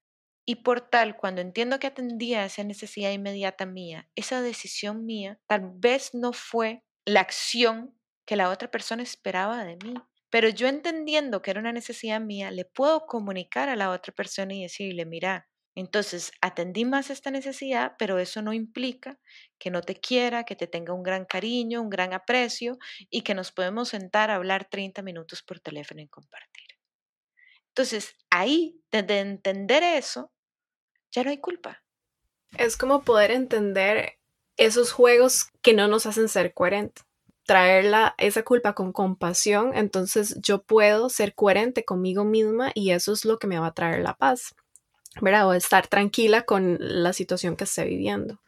Y 0.51 0.57
por 0.57 0.81
tal, 0.81 1.17
cuando 1.17 1.41
entiendo 1.43 1.79
que 1.79 1.87
atendía 1.87 2.45
esa 2.45 2.65
necesidad 2.65 3.13
inmediata 3.13 3.67
mía, 3.67 4.09
esa 4.17 4.43
decisión 4.43 5.07
mía 5.07 5.39
tal 5.47 5.71
vez 5.77 6.13
no 6.13 6.33
fue 6.33 6.83
la 7.05 7.21
acción 7.21 7.97
que 8.27 8.35
la 8.35 8.51
otra 8.51 8.69
persona 8.69 9.05
esperaba 9.05 9.65
de 9.65 9.77
mí. 9.77 9.95
Pero 10.29 10.49
yo 10.49 10.67
entendiendo 10.67 11.41
que 11.41 11.53
era 11.53 11.61
una 11.61 11.71
necesidad 11.71 12.21
mía, 12.21 12.51
le 12.51 12.65
puedo 12.65 13.07
comunicar 13.07 13.69
a 13.69 13.77
la 13.77 13.91
otra 13.91 14.13
persona 14.13 14.53
y 14.53 14.63
decirle, 14.63 15.07
mira, 15.07 15.49
entonces, 15.77 16.33
atendí 16.41 16.85
más 16.85 17.11
esta 17.11 17.31
necesidad, 17.31 17.93
pero 17.97 18.19
eso 18.19 18.43
no 18.43 18.53
implica 18.53 19.21
que 19.57 19.71
no 19.71 19.83
te 19.83 19.95
quiera, 19.95 20.43
que 20.43 20.57
te 20.57 20.67
tenga 20.67 20.95
un 20.95 21.05
gran 21.05 21.27
cariño, 21.27 21.81
un 21.81 21.91
gran 21.91 22.13
aprecio 22.13 22.77
y 23.09 23.21
que 23.21 23.37
nos 23.37 23.53
podemos 23.53 23.91
sentar 23.91 24.33
a 24.33 24.35
hablar 24.35 24.67
30 24.69 25.01
minutos 25.03 25.45
por 25.45 25.61
teléfono 25.61 26.01
y 26.01 26.09
compartir. 26.09 26.67
Entonces, 27.69 28.17
ahí, 28.31 28.83
desde 28.91 29.21
entender 29.21 29.85
eso, 29.85 30.33
ya 31.11 31.25
no 31.25 31.31
hay 31.31 31.39
culpa. 31.39 31.83
Es 32.57 32.77
como 32.77 33.03
poder 33.03 33.31
entender 33.31 34.19
esos 34.57 34.93
juegos 34.93 35.49
que 35.63 35.73
no 35.73 35.89
nos 35.89 36.07
hacen 36.07 36.29
ser 36.29 36.53
coherentes. 36.55 37.05
Traerla, 37.47 38.15
esa 38.19 38.43
culpa 38.45 38.75
con 38.75 38.93
compasión, 38.93 39.73
entonces 39.75 40.37
yo 40.41 40.63
puedo 40.63 41.09
ser 41.09 41.35
coherente 41.35 41.85
conmigo 41.85 42.25
misma 42.25 42.71
y 42.75 42.91
eso 42.91 43.13
es 43.13 43.25
lo 43.25 43.39
que 43.39 43.47
me 43.47 43.59
va 43.59 43.69
a 43.69 43.75
traer 43.75 44.03
la 44.03 44.15
paz. 44.15 44.55
¿verdad? 45.21 45.49
O 45.49 45.55
estar 45.55 45.87
tranquila 45.87 46.43
con 46.43 46.77
la 46.79 47.13
situación 47.13 47.57
que 47.57 47.65
esté 47.65 47.85
viviendo. 47.85 48.41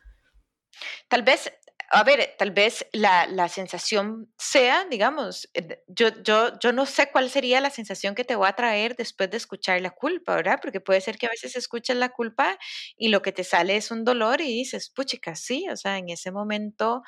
Tal 1.09 1.23
vez, 1.23 1.53
a 1.95 2.05
ver, 2.05 2.35
tal 2.39 2.53
vez 2.53 2.87
la, 2.93 3.27
la 3.27 3.49
sensación 3.51 4.33
sea, 4.39 4.87
digamos, 4.87 5.49
eh, 5.55 5.83
yo, 5.89 6.09
yo, 6.23 6.59
yo 6.59 6.73
no 6.73 6.87
sé 6.87 7.11
cuál 7.13 7.29
sería 7.31 7.61
la 7.61 7.69
sensación 7.71 8.15
que 8.15 8.25
te 8.25 8.35
va 8.37 8.49
a 8.49 8.57
traer 8.57 8.97
después 8.97 9.31
de 9.31 9.37
escuchar 9.37 9.81
la 9.83 9.91
culpa, 9.91 10.35
¿verdad? 10.37 10.59
Porque 10.63 10.81
puede 10.81 11.03
ser 11.03 11.19
que 11.19 11.27
a 11.27 11.31
veces 11.31 11.55
escuches 11.55 11.97
la 11.97 12.09
culpa 12.09 12.59
y 12.97 13.09
lo 13.09 13.21
que 13.23 13.33
te 13.33 13.45
sale 13.45 13.77
es 13.77 13.91
un 13.91 14.05
dolor 14.05 14.41
y 14.41 14.47
dices, 14.47 14.89
puchica, 14.91 15.35
sí, 15.37 15.67
o 15.71 15.77
sea, 15.77 15.99
en 15.99 16.09
ese 16.09 16.31
momento 16.33 17.03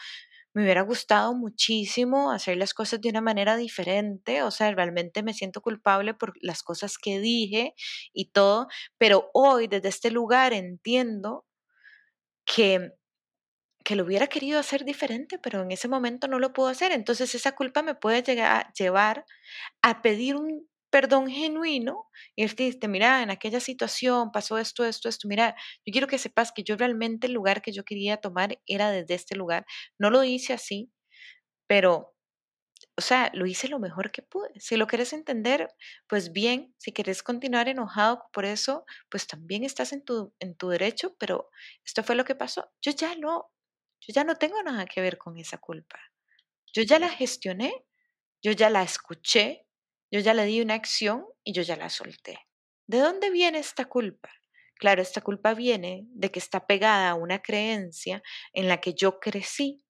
me 0.55 0.65
hubiera 0.65 0.83
gustado 0.83 1.35
muchísimo 1.35 2.33
hacer 2.33 2.57
las 2.59 2.75
cosas 2.75 3.01
de 3.01 3.11
una 3.11 3.21
manera 3.23 3.57
diferente, 3.57 4.43
o 4.43 4.51
sea, 4.51 4.73
realmente 4.73 5.23
me 5.23 5.35
siento 5.35 5.63
culpable 5.63 6.15
por 6.15 6.35
las 6.43 6.63
cosas 6.63 6.99
que 6.99 7.21
dije 7.21 7.75
y 8.13 8.31
todo, 8.31 8.69
pero 8.99 9.31
hoy 9.35 9.69
desde 9.69 9.89
este 9.91 10.11
lugar 10.11 10.53
entiendo 10.55 11.45
que 12.45 12.93
que 13.85 13.97
lo 13.97 14.05
hubiera 14.05 14.27
querido 14.29 14.59
hacer 14.61 14.85
diferente, 14.85 15.39
pero 15.39 15.63
en 15.63 15.71
ese 15.71 15.89
momento 15.89 16.29
no 16.29 16.39
lo 16.39 16.53
puedo 16.53 16.69
hacer. 16.71 16.93
Entonces 16.93 17.35
esa 17.35 17.53
culpa 17.53 17.83
me 17.83 17.95
puede 17.95 18.23
llegar, 18.23 18.73
llevar 18.75 19.27
a 19.83 20.03
pedir 20.03 20.37
un 20.37 20.69
perdón 20.91 21.29
genuino 21.29 22.07
y 22.37 22.45
decirte, 22.45 22.89
mira, 22.89 23.23
en 23.23 23.31
aquella 23.31 23.61
situación 23.61 24.31
pasó 24.33 24.59
esto, 24.59 24.85
esto, 24.85 25.09
esto, 25.09 25.29
mira, 25.29 25.57
yo 25.85 25.93
quiero 25.93 26.07
que 26.07 26.19
sepas 26.19 26.53
que 26.53 26.63
yo 26.63 26.77
realmente 26.77 27.27
el 27.27 27.33
lugar 27.35 27.63
que 27.63 27.73
yo 27.73 27.85
quería 27.85 28.19
tomar 28.19 28.59
era 28.67 28.91
desde 28.91 29.15
este 29.15 29.37
lugar. 29.37 29.67
No 29.99 30.11
lo 30.11 30.25
hice 30.25 30.53
así, 30.53 30.93
pero, 31.67 32.15
o 32.97 33.03
sea, 33.03 33.31
lo 33.35 33.47
hice 33.47 33.69
lo 33.69 33.79
mejor 33.81 34.13
que 34.13 34.23
pude. 34.23 34.51
Si 34.61 34.77
lo 34.77 34.87
quieres 34.87 35.13
entender, 35.13 35.69
pues 36.09 36.33
bien, 36.33 36.75
si 36.79 36.93
quieres 36.93 37.23
continuar 37.23 37.69
enojado 37.69 38.25
por 38.33 38.45
eso, 38.45 38.85
pues 39.11 39.27
también 39.27 39.65
estás 39.65 39.93
en 39.93 40.05
tu, 40.05 40.35
en 40.41 40.57
tu 40.57 40.69
derecho, 40.71 41.17
pero 41.19 41.51
esto 41.85 42.05
fue 42.05 42.15
lo 42.17 42.25
que 42.25 42.35
pasó. 42.37 42.71
Yo 42.83 42.93
ya 42.93 43.17
no, 43.17 43.51
yo 44.07 44.13
ya 44.13 44.25
no 44.25 44.37
tengo 44.37 44.63
nada 44.63 44.87
que 44.87 45.01
ver 45.01 45.19
con 45.19 45.39
esa 45.39 45.59
culpa. 45.59 45.99
Yo 46.73 46.83
ya 46.83 46.99
la 46.99 47.09
gestioné, 47.09 47.73
yo 48.43 48.53
ya 48.53 48.69
la 48.69 48.83
escuché, 48.83 49.67
yo 50.11 50.21
ya 50.21 50.35
le 50.35 50.45
di 50.45 50.61
una 50.61 50.75
acción 50.75 51.25
y 51.43 51.53
yo 51.53 51.63
ya 51.63 51.77
la 51.77 51.89
solté. 51.89 52.39
¿De 52.87 52.99
dónde 52.99 53.31
viene 53.31 53.59
esta 53.59 53.87
culpa? 53.87 54.31
Claro, 54.77 55.01
esta 55.01 55.21
culpa 55.23 55.55
viene 55.55 56.05
de 56.11 56.31
que 56.31 56.39
está 56.39 56.67
pegada 56.67 57.11
a 57.11 57.15
una 57.15 57.41
creencia 57.41 58.23
en 58.53 58.69
la 58.69 58.81
que 58.81 58.95
yo 58.95 59.21
crecí, 59.21 59.85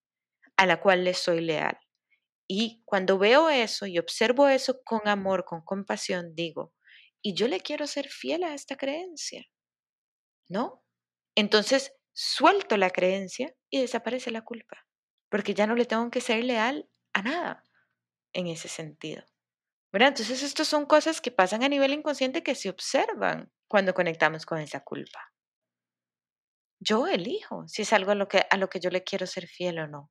a 0.57 0.66
la 0.66 0.81
cual 0.81 1.05
le 1.05 1.14
soy 1.14 1.40
leal. 1.40 1.79
Y 2.46 2.83
cuando 2.85 3.18
veo 3.18 3.48
eso 3.48 3.87
y 3.87 3.98
observo 3.98 4.48
eso 4.48 4.81
con 4.85 5.09
amor, 5.09 5.44
con 5.44 5.62
compasión, 5.62 6.35
digo, 6.35 6.74
y 7.22 7.35
yo 7.35 7.48
le 7.48 7.61
quiero 7.61 7.87
ser 7.87 8.09
fiel 8.09 8.44
a 8.44 8.55
esta 8.55 8.77
creencia, 8.77 9.46
¿no? 10.48 10.85
Entonces 11.35 11.92
suelto 12.14 12.79
la 12.79 12.90
creencia 12.90 13.55
y 13.70 13.83
desaparece 13.83 14.31
la 14.31 14.42
culpa, 14.42 14.87
porque 15.31 15.55
ya 15.55 15.66
no 15.66 15.74
le 15.74 15.85
tengo 15.85 16.11
que 16.11 16.22
ser 16.22 16.44
leal 16.44 16.88
a 17.12 17.22
nada 17.22 17.64
en 18.33 18.46
ese 18.48 18.68
sentido. 18.68 19.24
¿verdad? 19.94 20.09
Entonces, 20.09 20.42
estas 20.42 20.66
son 20.66 20.87
cosas 20.87 21.20
que 21.20 21.31
pasan 21.31 21.62
a 21.62 21.68
nivel 21.68 21.92
inconsciente 21.92 22.42
que 22.42 22.57
se 22.57 22.68
observan 22.68 23.53
cuando 23.68 23.94
conectamos 23.94 24.44
con 24.44 24.59
esa 24.59 24.81
culpa. 24.81 25.33
Yo 26.81 27.07
elijo 27.07 27.68
si 27.68 27.83
es 27.83 27.92
algo 27.92 28.11
a 28.11 28.16
lo 28.16 28.27
que, 28.27 28.44
a 28.50 28.57
lo 28.57 28.68
que 28.68 28.81
yo 28.81 28.90
le 28.90 29.05
quiero 29.05 29.27
ser 29.29 29.46
fiel 29.46 29.79
o 29.79 29.87
no. 29.87 30.11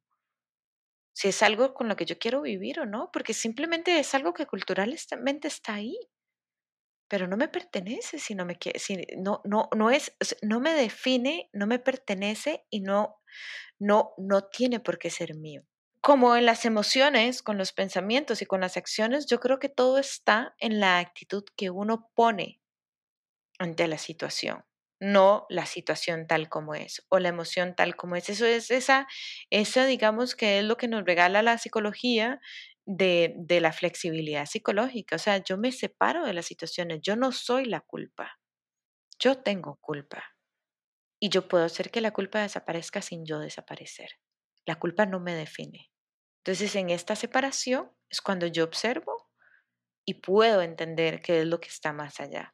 Si 1.13 1.27
es 1.27 1.43
algo 1.43 1.73
con 1.73 1.89
lo 1.89 1.97
que 1.97 2.05
yo 2.05 2.17
quiero 2.17 2.41
vivir 2.41 2.79
o 2.79 2.85
no, 2.85 3.09
porque 3.11 3.33
simplemente 3.33 3.99
es 3.99 4.15
algo 4.15 4.33
que 4.33 4.47
culturalmente 4.47 5.49
está 5.49 5.73
ahí, 5.73 5.97
pero 7.07 7.27
no 7.27 7.37
me 7.37 7.47
pertenece 7.47 8.19
si 8.19 8.35
no 8.35 8.45
me 8.45 8.57
si 8.75 9.05
no, 9.17 9.41
no, 9.45 9.69
no 9.75 9.91
es, 9.91 10.15
no 10.41 10.59
me 10.59 10.73
define, 10.73 11.49
no 11.53 11.67
me 11.67 11.79
pertenece 11.79 12.65
y 12.69 12.81
no, 12.81 13.17
no, 13.79 14.13
no 14.17 14.43
tiene 14.43 14.79
por 14.79 14.97
qué 14.97 15.09
ser 15.09 15.35
mío 15.35 15.63
como 16.03 16.35
en 16.35 16.45
las 16.45 16.65
emociones, 16.65 17.41
con 17.41 17.57
los 17.57 17.71
pensamientos 17.71 18.41
y 18.41 18.45
con 18.45 18.59
las 18.59 18.75
acciones, 18.75 19.25
yo 19.25 19.39
creo 19.39 19.57
que 19.57 19.69
todo 19.69 19.99
está 19.99 20.53
en 20.59 20.81
la 20.81 20.99
actitud 20.99 21.45
que 21.55 21.69
uno 21.69 22.11
pone 22.13 22.59
ante 23.57 23.87
la 23.87 23.97
situación, 23.97 24.65
no 24.99 25.45
la 25.47 25.65
situación 25.65 26.27
tal 26.27 26.49
como 26.49 26.75
es 26.75 27.05
o 27.07 27.19
la 27.19 27.29
emoción 27.29 27.73
tal 27.73 27.95
como 27.95 28.17
es. 28.17 28.29
Eso 28.29 28.45
es 28.45 28.69
esa, 28.69 29.07
esa 29.49 29.85
digamos 29.85 30.35
que 30.35 30.59
es 30.59 30.65
lo 30.65 30.75
que 30.75 30.89
nos 30.89 31.05
regala 31.05 31.41
la 31.41 31.57
psicología 31.57 32.41
de, 32.85 33.33
de 33.37 33.61
la 33.61 33.73
flexibilidad 33.73 34.45
psicológica. 34.45 35.15
O 35.15 35.19
sea, 35.19 35.37
yo 35.37 35.57
me 35.57 35.71
separo 35.71 36.25
de 36.25 36.33
las 36.33 36.45
situaciones, 36.45 36.99
yo 37.01 37.15
no 37.15 37.31
soy 37.31 37.65
la 37.65 37.81
culpa, 37.81 38.39
yo 39.19 39.41
tengo 39.41 39.77
culpa. 39.81 40.23
Y 41.19 41.29
yo 41.29 41.47
puedo 41.47 41.63
hacer 41.63 41.89
que 41.89 42.01
la 42.01 42.11
culpa 42.11 42.41
desaparezca 42.41 43.01
sin 43.01 43.25
yo 43.25 43.39
desaparecer. 43.39 44.09
La 44.65 44.75
culpa 44.75 45.05
no 45.05 45.21
me 45.21 45.33
define. 45.33 45.89
Entonces, 46.39 46.75
en 46.75 46.89
esta 46.89 47.15
separación 47.15 47.89
es 48.09 48.19
cuando 48.19 48.47
yo 48.47 48.65
observo 48.65 49.29
y 50.05 50.15
puedo 50.15 50.61
entender 50.61 51.21
qué 51.21 51.39
es 51.39 51.47
lo 51.47 51.61
que 51.61 51.69
está 51.69 51.93
más 51.93 52.19
allá. 52.19 52.53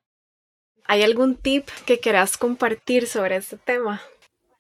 ¿Hay 0.86 1.04
algún 1.04 1.38
tip 1.38 1.68
que 1.88 2.00
quieras 2.00 2.38
compartir 2.38 3.08
sobre 3.08 3.38
este 3.38 3.58
tema? 3.58 4.02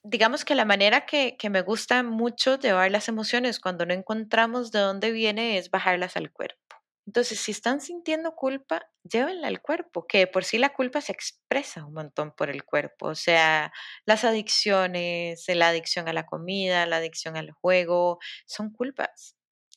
Digamos 0.03 0.45
que 0.45 0.55
la 0.55 0.65
manera 0.65 1.05
que, 1.05 1.35
que 1.37 1.49
me 1.49 1.61
gusta 1.61 2.03
mucho 2.03 2.57
de 2.57 2.73
ver 2.73 2.91
las 2.91 3.09
emociones 3.09 3.59
cuando 3.59 3.85
no 3.85 3.93
encontramos 3.93 4.71
de 4.71 4.79
dónde 4.79 5.11
viene 5.11 5.57
es 5.57 5.69
bajarlas 5.71 6.15
al 6.15 6.31
cuerpo. 6.31 6.57
Entonces, 7.05 7.39
si 7.39 7.51
están 7.51 7.81
sintiendo 7.81 8.35
culpa, 8.35 8.87
llévenla 9.03 9.47
al 9.47 9.61
cuerpo, 9.61 10.05
que 10.07 10.27
por 10.27 10.45
sí 10.45 10.57
la 10.59 10.73
culpa 10.73 11.01
se 11.01 11.11
expresa 11.11 11.83
un 11.85 11.93
montón 11.93 12.31
por 12.35 12.49
el 12.51 12.63
cuerpo, 12.63 13.07
o 13.07 13.15
sea, 13.15 13.73
las 14.05 14.23
adicciones, 14.25 15.43
la 15.47 15.69
adicción 15.69 16.07
a 16.07 16.13
la 16.13 16.27
comida, 16.27 16.85
la 16.85 16.97
adicción 16.97 17.35
al 17.35 17.51
juego, 17.51 18.19
son 18.45 18.71
culpas. 18.71 19.35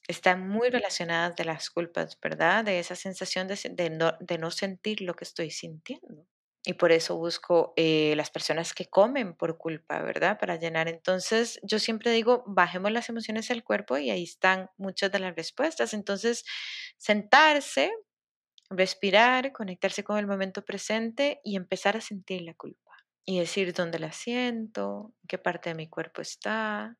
Están 0.09 0.47
muy 0.49 0.69
relacionadas 0.69 1.35
de 1.37 1.45
las 1.47 1.71
culpas, 1.71 2.19
¿verdad? 2.21 2.65
De 2.65 2.79
esa 2.79 2.97
sensación 2.97 3.49
de, 3.49 3.59
de, 3.71 3.91
no, 3.91 4.13
de 4.21 4.39
no 4.39 4.51
sentir 4.51 5.01
lo 5.01 5.15
que 5.15 5.25
estoy 5.25 5.51
sintiendo 5.51 6.27
y 6.65 6.75
por 6.75 6.93
eso 6.93 7.17
busco 7.17 7.73
eh, 7.77 8.15
las 8.17 8.31
personas 8.31 8.73
que 8.73 8.87
comen 8.87 9.35
por 9.35 9.59
culpa, 9.59 10.01
¿verdad? 10.03 10.39
Para 10.39 10.57
llenar. 10.57 10.89
Entonces, 10.89 11.59
yo 11.65 11.81
siempre 11.81 12.13
digo, 12.13 12.45
bajemos 12.47 12.93
las 12.93 13.09
emociones 13.09 13.51
al 13.51 13.65
cuerpo 13.65 13.99
y 13.99 14.11
ahí 14.11 14.23
están 14.23 14.71
muchas 14.77 15.11
de 15.11 15.19
las 15.19 15.35
respuestas. 15.35 15.93
Entonces, 15.93 16.45
sentarse, 16.99 17.93
respirar, 18.71 19.53
conectarse 19.53 20.05
con 20.05 20.19
el 20.19 20.29
momento 20.29 20.65
presente 20.65 21.41
y 21.43 21.57
empezar 21.57 21.97
a 21.97 22.01
sentir 22.01 22.43
la 22.43 22.55
culpa. 22.55 22.79
Y 23.25 23.41
decir 23.41 23.73
dónde 23.73 23.99
la 23.99 24.13
siento, 24.13 25.13
qué 25.29 25.39
parte 25.39 25.71
de 25.71 25.75
mi 25.75 25.89
cuerpo 25.89 26.23
está, 26.23 26.97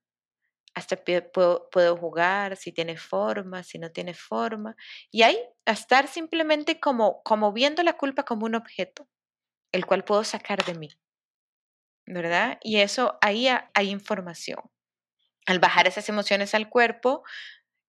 hasta 0.75 0.97
puedo, 0.97 1.69
puedo, 1.71 1.97
jugar, 1.97 2.57
si 2.57 2.73
tiene 2.73 2.97
forma, 2.97 3.63
si 3.63 3.79
no 3.79 3.93
tiene 3.93 4.15
forma. 4.15 4.77
Y 5.11 5.23
ahí, 5.23 5.39
estar 5.67 6.09
simplemente 6.09 6.81
como, 6.81 7.23
como 7.23 7.53
viendo 7.53 7.83
la 7.83 7.97
culpa 7.97 8.25
como 8.25 8.47
un 8.47 8.55
objeto 8.57 9.09
el 9.73 9.87
cual 9.87 10.05
puedo 10.05 10.25
sacar 10.25 10.65
de 10.65 10.75
mí, 10.75 10.91
¿verdad? 12.07 12.59
Y 12.63 12.79
eso, 12.81 13.19
ahí 13.21 13.49
hay 13.49 13.91
información. 13.91 14.59
Al 15.47 15.59
bajar 15.59 15.87
esas 15.89 16.09
emociones 16.09 16.55
al 16.55 16.69
cuerpo, 16.69 17.25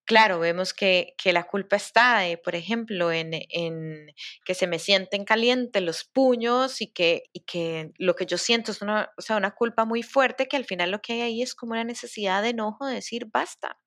claro, 0.05 0.39
vemos 0.39 0.73
que, 0.73 1.15
que 1.17 1.33
la 1.33 1.43
culpa 1.45 1.75
está, 1.75 2.21
por 2.43 2.55
ejemplo, 2.55 3.11
en, 3.11 3.31
en, 3.49 4.07
que 4.45 4.53
se 4.55 4.67
me 4.67 4.79
sienten 4.79 5.25
calientes 5.25 5.81
los 5.81 6.03
puños 6.03 6.81
y 6.81 6.87
que, 6.87 7.23
y 7.33 7.41
que 7.41 7.91
lo 7.97 8.15
que 8.15 8.25
yo 8.25 8.37
siento 8.37 8.71
es 8.71 8.81
una, 8.81 9.11
o 9.17 9.21
sea, 9.21 9.37
una 9.37 9.51
culpa 9.51 9.85
muy 9.85 10.03
fuerte, 10.03 10.47
que 10.47 10.57
al 10.57 10.65
final 10.65 10.91
lo 10.91 11.01
que 11.01 11.13
hay 11.13 11.21
ahí 11.21 11.41
es 11.41 11.55
como 11.55 11.73
una 11.73 11.83
necesidad 11.83 12.41
de 12.43 12.49
enojo 12.49 12.85
de 12.85 12.95
decir 12.95 13.27
basta, 13.31 13.79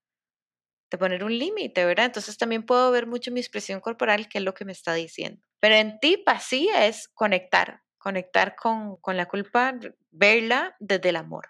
de 0.90 0.98
poner 0.98 1.24
un 1.24 1.36
límite, 1.38 1.84
¿verdad? 1.84 2.06
Entonces 2.06 2.38
también 2.38 2.64
puedo 2.64 2.90
ver 2.90 3.06
mucho 3.06 3.30
mi 3.32 3.40
expresión 3.40 3.80
corporal, 3.80 4.28
que 4.28 4.38
es 4.38 4.44
lo 4.44 4.54
que 4.54 4.64
me 4.64 4.72
está 4.72 4.94
diciendo. 4.94 5.42
Pero 5.60 5.74
en 5.76 5.98
ti, 6.00 6.22
así 6.26 6.68
es 6.74 7.08
conectar, 7.08 7.82
conectar 8.06 8.54
con, 8.54 9.00
la 9.16 9.26
culpa, 9.26 9.74
verla 10.12 10.76
desde 10.78 11.08
el 11.08 11.16
amor, 11.16 11.48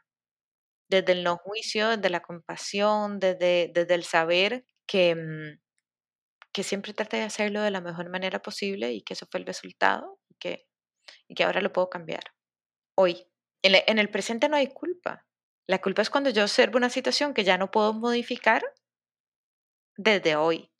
desde 0.88 1.12
el 1.12 1.23
no 1.23 1.37
juicio, 1.37 1.90
desde 1.90 2.09
la 2.09 2.23
compasión, 2.23 3.21
desde, 3.21 3.71
desde 3.75 3.95
el 3.95 4.05
saber 4.05 4.64
que, 4.87 5.14
mm, 5.14 5.61
que 6.55 6.62
siempre 6.62 6.95
trata 6.95 7.19
de 7.19 7.25
hacerlo 7.25 7.61
de 7.61 7.71
la 7.71 7.83
mejor 7.83 8.09
manera 8.09 8.40
posible 8.40 8.90
y 8.92 9.03
que 9.03 9.12
eso 9.12 9.27
fue 9.31 9.40
el 9.40 9.45
resultado 9.45 10.19
y 10.31 10.37
que, 10.37 10.66
y 11.29 11.35
que 11.35 11.45
ahora 11.45 11.61
lo 11.61 11.75
puedo 11.75 11.90
cambiar. 11.90 12.25
Hoy, 12.97 13.27
en, 13.62 13.75
en 13.87 13.99
el 13.99 14.09
presente 14.09 14.49
no 14.49 14.57
hay 14.57 14.69
culpa. 14.69 15.27
La 15.66 15.83
culpa 15.83 16.01
es 16.01 16.09
cuando 16.09 16.31
yo 16.31 16.42
observo 16.42 16.79
una 16.79 16.88
situación 16.88 17.35
que 17.35 17.45
ya 17.45 17.59
no 17.59 17.71
puedo 17.71 17.92
modificar 17.92 18.62
desde 19.99 20.37
hoy. 20.37 20.71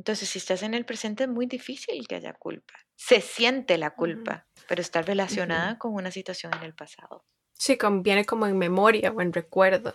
Entonces, 0.00 0.30
si 0.30 0.38
estás 0.38 0.62
en 0.62 0.72
el 0.72 0.86
presente 0.86 1.24
es 1.24 1.28
muy 1.28 1.46
difícil 1.46 2.08
que 2.08 2.14
haya 2.16 2.32
culpa 2.32 2.74
se 3.00 3.22
siente 3.22 3.78
la 3.78 3.94
culpa, 3.94 4.46
pero 4.68 4.82
está 4.82 5.00
relacionada 5.00 5.78
con 5.78 5.94
una 5.94 6.10
situación 6.10 6.52
en 6.52 6.64
el 6.64 6.74
pasado. 6.74 7.24
Sí, 7.54 7.78
viene 8.02 8.26
como 8.26 8.46
en 8.46 8.58
memoria 8.58 9.10
o 9.10 9.22
en 9.22 9.32
recuerdo. 9.32 9.94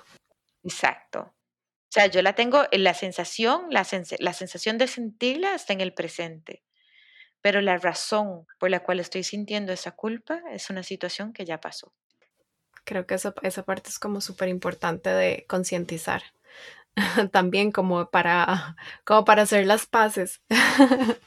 Exacto. 0.64 1.20
O 1.20 1.92
sea, 1.92 2.08
yo 2.08 2.24
la 2.24 2.34
tengo, 2.34 2.64
en 2.72 2.84
la 2.84 2.96
sensación, 2.96 3.68
la, 3.70 3.86
la 4.18 4.34
sensación 4.34 4.80
de 4.80 4.88
sentirla 4.88 5.54
está 5.54 5.74
en 5.74 5.82
el 5.82 5.94
presente, 5.94 6.64
pero 7.42 7.62
la 7.62 7.78
razón 7.78 8.48
por 8.58 8.72
la 8.72 8.80
cual 8.80 9.00
estoy 9.00 9.24
sintiendo 9.24 9.72
esa 9.72 9.92
culpa 9.92 10.42
es 10.50 10.72
una 10.72 10.82
situación 10.82 11.32
que 11.32 11.46
ya 11.46 11.62
pasó. 11.62 11.94
Creo 12.86 13.06
que 13.06 13.14
esa, 13.14 13.36
esa 13.44 13.62
parte 13.62 13.90
es 13.90 14.00
como 14.00 14.20
súper 14.20 14.50
importante 14.50 15.12
de 15.12 15.46
concientizar. 15.48 16.24
También 17.32 17.72
como 17.72 18.10
para, 18.10 18.76
como 19.06 19.26
para 19.26 19.44
hacer 19.44 19.66
las 19.66 19.86
paces, 19.86 20.42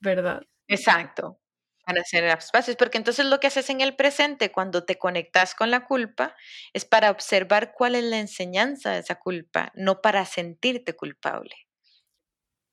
¿verdad? 0.00 0.42
Exacto, 0.68 1.38
para 1.86 2.00
hacer 2.02 2.24
espacios, 2.24 2.76
porque 2.76 2.98
entonces 2.98 3.26
lo 3.26 3.40
que 3.40 3.48
haces 3.48 3.68
en 3.70 3.80
el 3.82 3.96
presente 3.96 4.50
cuando 4.52 4.84
te 4.84 4.98
conectas 4.98 5.54
con 5.54 5.70
la 5.70 5.84
culpa 5.86 6.34
es 6.72 6.84
para 6.86 7.10
observar 7.10 7.72
cuál 7.76 7.94
es 7.96 8.04
la 8.04 8.18
enseñanza 8.18 8.92
de 8.92 9.00
esa 9.00 9.16
culpa, 9.16 9.72
no 9.74 10.00
para 10.02 10.24
sentirte 10.26 10.94
culpable. 10.96 11.54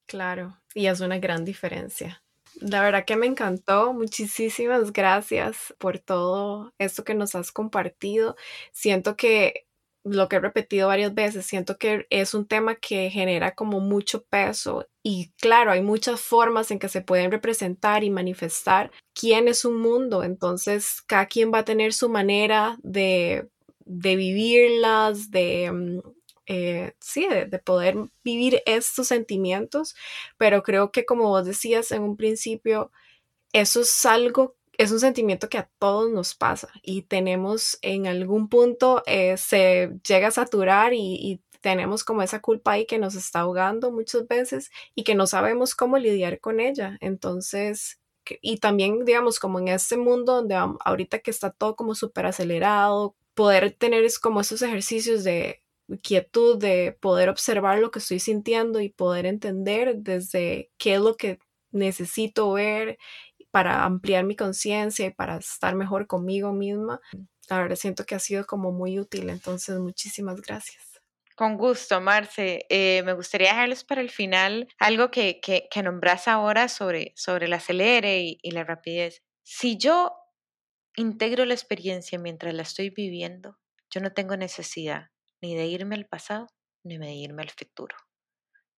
Claro, 0.07 0.57
y 0.75 0.87
es 0.87 0.99
una 1.01 1.17
gran 1.19 1.43
diferencia. 1.45 2.23
La 2.59 2.81
verdad 2.81 3.05
que 3.05 3.15
me 3.15 3.27
encantó. 3.27 3.93
Muchísimas 3.93 4.91
gracias 4.93 5.73
por 5.79 5.99
todo 5.99 6.73
esto 6.77 7.03
que 7.03 7.13
nos 7.15 7.33
has 7.35 7.51
compartido. 7.51 8.35
Siento 8.73 9.15
que 9.15 9.67
lo 10.03 10.27
que 10.27 10.37
he 10.37 10.39
repetido 10.39 10.87
varias 10.87 11.13
veces, 11.13 11.45
siento 11.45 11.77
que 11.77 12.07
es 12.09 12.33
un 12.33 12.47
tema 12.47 12.75
que 12.75 13.09
genera 13.09 13.53
como 13.53 13.79
mucho 13.79 14.23
peso 14.25 14.87
y 15.03 15.31
claro, 15.37 15.71
hay 15.71 15.81
muchas 15.81 16.21
formas 16.21 16.71
en 16.71 16.79
que 16.79 16.89
se 16.89 17.01
pueden 17.01 17.31
representar 17.31 18.03
y 18.03 18.09
manifestar 18.09 18.91
quién 19.13 19.47
es 19.47 19.65
un 19.65 19.79
mundo, 19.79 20.23
entonces 20.23 21.01
cada 21.07 21.27
quien 21.27 21.51
va 21.53 21.59
a 21.59 21.65
tener 21.65 21.93
su 21.93 22.09
manera 22.09 22.77
de, 22.83 23.47
de 23.85 24.15
vivirlas, 24.15 25.31
de... 25.31 25.71
Mm, 25.71 25.99
eh, 26.47 26.93
sí, 26.99 27.27
de, 27.29 27.45
de, 27.45 27.59
poder 27.59 27.95
vivir 28.23 28.61
estos 28.65 29.07
sentimientos, 29.07 29.95
pero 30.37 30.63
creo 30.63 30.91
que 30.91 31.05
como 31.05 31.29
vos 31.29 31.45
decías 31.45 31.91
en 31.91 32.01
un 32.01 32.17
principio, 32.17 32.91
eso 33.53 33.81
es 33.81 34.05
algo 34.05 34.55
es 34.81 34.91
un 34.91 34.99
sentimiento 34.99 35.47
que 35.47 35.59
a 35.59 35.69
todos 35.77 36.11
nos 36.11 36.33
pasa 36.33 36.69
y 36.81 37.03
tenemos 37.03 37.77
en 37.83 38.07
algún 38.07 38.49
punto 38.49 39.03
eh, 39.05 39.37
se 39.37 39.91
llega 40.07 40.29
a 40.29 40.31
saturar 40.31 40.93
y, 40.93 41.41
tenemos 41.61 42.03
como 42.03 42.23
esa 42.23 42.39
culpa 42.41 42.71
ahí 42.71 42.87
que 42.87 42.97
nos 42.97 43.13
está 43.13 43.41
ahogando 43.41 43.91
muchas 43.91 44.27
veces 44.27 44.71
y 44.95 45.03
que 45.03 45.13
no 45.13 45.27
sabemos 45.27 45.75
cómo 45.75 45.99
lidiar 45.99 46.39
con 46.39 46.59
ella. 46.59 46.97
Entonces, 47.01 47.99
y 48.41 48.57
también, 48.57 49.05
digamos, 49.05 49.39
como 49.39 49.59
en 49.59 49.67
este 49.67 49.95
mundo 49.95 50.37
donde 50.37 50.55
ahorita 50.55 51.19
que 51.19 51.29
está 51.29 51.51
todo 51.51 51.75
como 51.75 51.93
súper 51.93 52.25
acelerado, 52.25 53.15
poder 53.35 53.73
tener 53.73 54.03
es 54.03 54.17
como 54.17 54.41
esos 54.41 54.63
ejercicios 54.63 55.23
de 55.23 55.61
quietud, 56.01 56.57
de 56.57 56.97
poder 56.99 57.29
observar 57.29 57.77
lo 57.77 57.91
que 57.91 57.99
estoy 57.99 58.19
sintiendo 58.19 58.81
y 58.81 58.89
poder 58.89 59.27
entender 59.27 59.97
desde 59.97 60.71
qué 60.79 60.95
es 60.95 61.01
lo 61.01 61.15
que 61.15 61.37
necesito 61.71 62.51
ver 62.53 62.97
para 63.51 63.83
ampliar 63.83 64.23
mi 64.23 64.35
conciencia 64.35 65.05
y 65.05 65.11
para 65.11 65.37
estar 65.37 65.75
mejor 65.75 66.07
conmigo 66.07 66.53
misma. 66.53 66.99
La 67.49 67.59
verdad 67.59 67.75
siento 67.75 68.05
que 68.05 68.15
ha 68.15 68.19
sido 68.19 68.45
como 68.45 68.71
muy 68.71 68.99
útil, 68.99 69.29
entonces 69.29 69.77
muchísimas 69.79 70.41
gracias. 70.41 71.01
Con 71.35 71.57
gusto, 71.57 71.99
Marce. 72.01 72.65
Eh, 72.69 73.03
me 73.03 73.13
gustaría 73.13 73.49
dejarles 73.49 73.83
para 73.83 74.01
el 74.01 74.09
final 74.09 74.67
algo 74.77 75.11
que, 75.11 75.39
que, 75.41 75.67
que 75.71 75.83
nombras 75.83 76.27
ahora 76.27 76.67
sobre, 76.67 77.13
sobre 77.15 77.45
el 77.45 77.53
acelere 77.53 78.21
y, 78.21 78.39
y 78.41 78.51
la 78.51 78.63
rapidez. 78.63 79.21
Si 79.43 79.77
yo 79.77 80.13
integro 80.95 81.45
la 81.45 81.53
experiencia 81.53 82.19
mientras 82.19 82.53
la 82.53 82.61
estoy 82.61 82.89
viviendo, 82.89 83.57
yo 83.89 84.01
no 84.01 84.13
tengo 84.13 84.37
necesidad 84.37 85.09
ni 85.41 85.55
de 85.55 85.65
irme 85.65 85.95
al 85.95 86.05
pasado 86.05 86.47
ni 86.83 86.97
de 86.97 87.11
irme 87.13 87.43
al 87.43 87.49
futuro. 87.49 87.95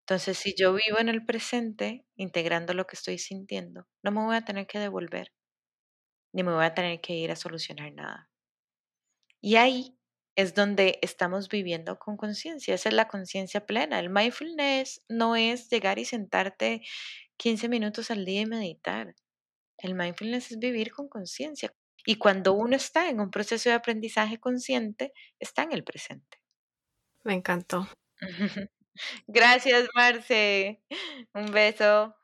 Entonces, 0.02 0.38
si 0.38 0.54
yo 0.58 0.74
vivo 0.74 1.00
en 1.00 1.10
el 1.10 1.26
presente, 1.26 2.06
integrando 2.16 2.74
lo 2.74 2.86
que 2.88 2.96
estoy 2.96 3.18
sintiendo, 3.18 3.88
no 4.04 4.12
me 4.12 4.24
voy 4.24 4.36
a 4.36 4.46
tener 4.46 4.68
que 4.68 4.80
devolver, 4.80 5.32
ni 6.34 6.44
me 6.44 6.54
voy 6.54 6.66
a 6.66 6.74
tener 6.74 7.02
que 7.02 7.14
ir 7.14 7.32
a 7.32 7.36
solucionar 7.36 7.94
nada. 7.94 8.30
Y 9.42 9.56
ahí 9.56 9.98
es 10.36 10.54
donde 10.56 11.00
estamos 11.02 11.50
viviendo 11.50 12.00
con 12.00 12.18
conciencia. 12.18 12.76
Esa 12.76 12.90
es 12.90 12.96
la 12.96 13.08
conciencia 13.08 13.66
plena. 13.66 14.00
El 14.00 14.10
mindfulness 14.10 15.04
no 15.10 15.36
es 15.36 15.70
llegar 15.70 16.00
y 16.00 16.06
sentarte 16.06 16.82
15 17.38 17.70
minutos 17.70 18.12
al 18.12 18.26
día 18.26 18.42
y 18.42 18.46
meditar. 18.46 19.16
El 19.78 19.96
mindfulness 19.96 20.52
es 20.52 20.60
vivir 20.60 20.92
con 20.92 21.10
conciencia. 21.10 21.74
Y 22.06 22.16
cuando 22.16 22.54
uno 22.54 22.76
está 22.76 23.10
en 23.10 23.20
un 23.20 23.32
proceso 23.32 23.70
de 23.70 23.76
aprendizaje 23.76 24.40
consciente, 24.40 25.14
está 25.40 25.64
en 25.64 25.74
el 25.74 25.84
presente. 25.84 26.40
Me 27.24 27.34
encantó. 27.34 27.88
Gracias, 29.27 29.88
Marce. 29.95 30.82
Un 31.34 31.51
beso. 31.51 32.15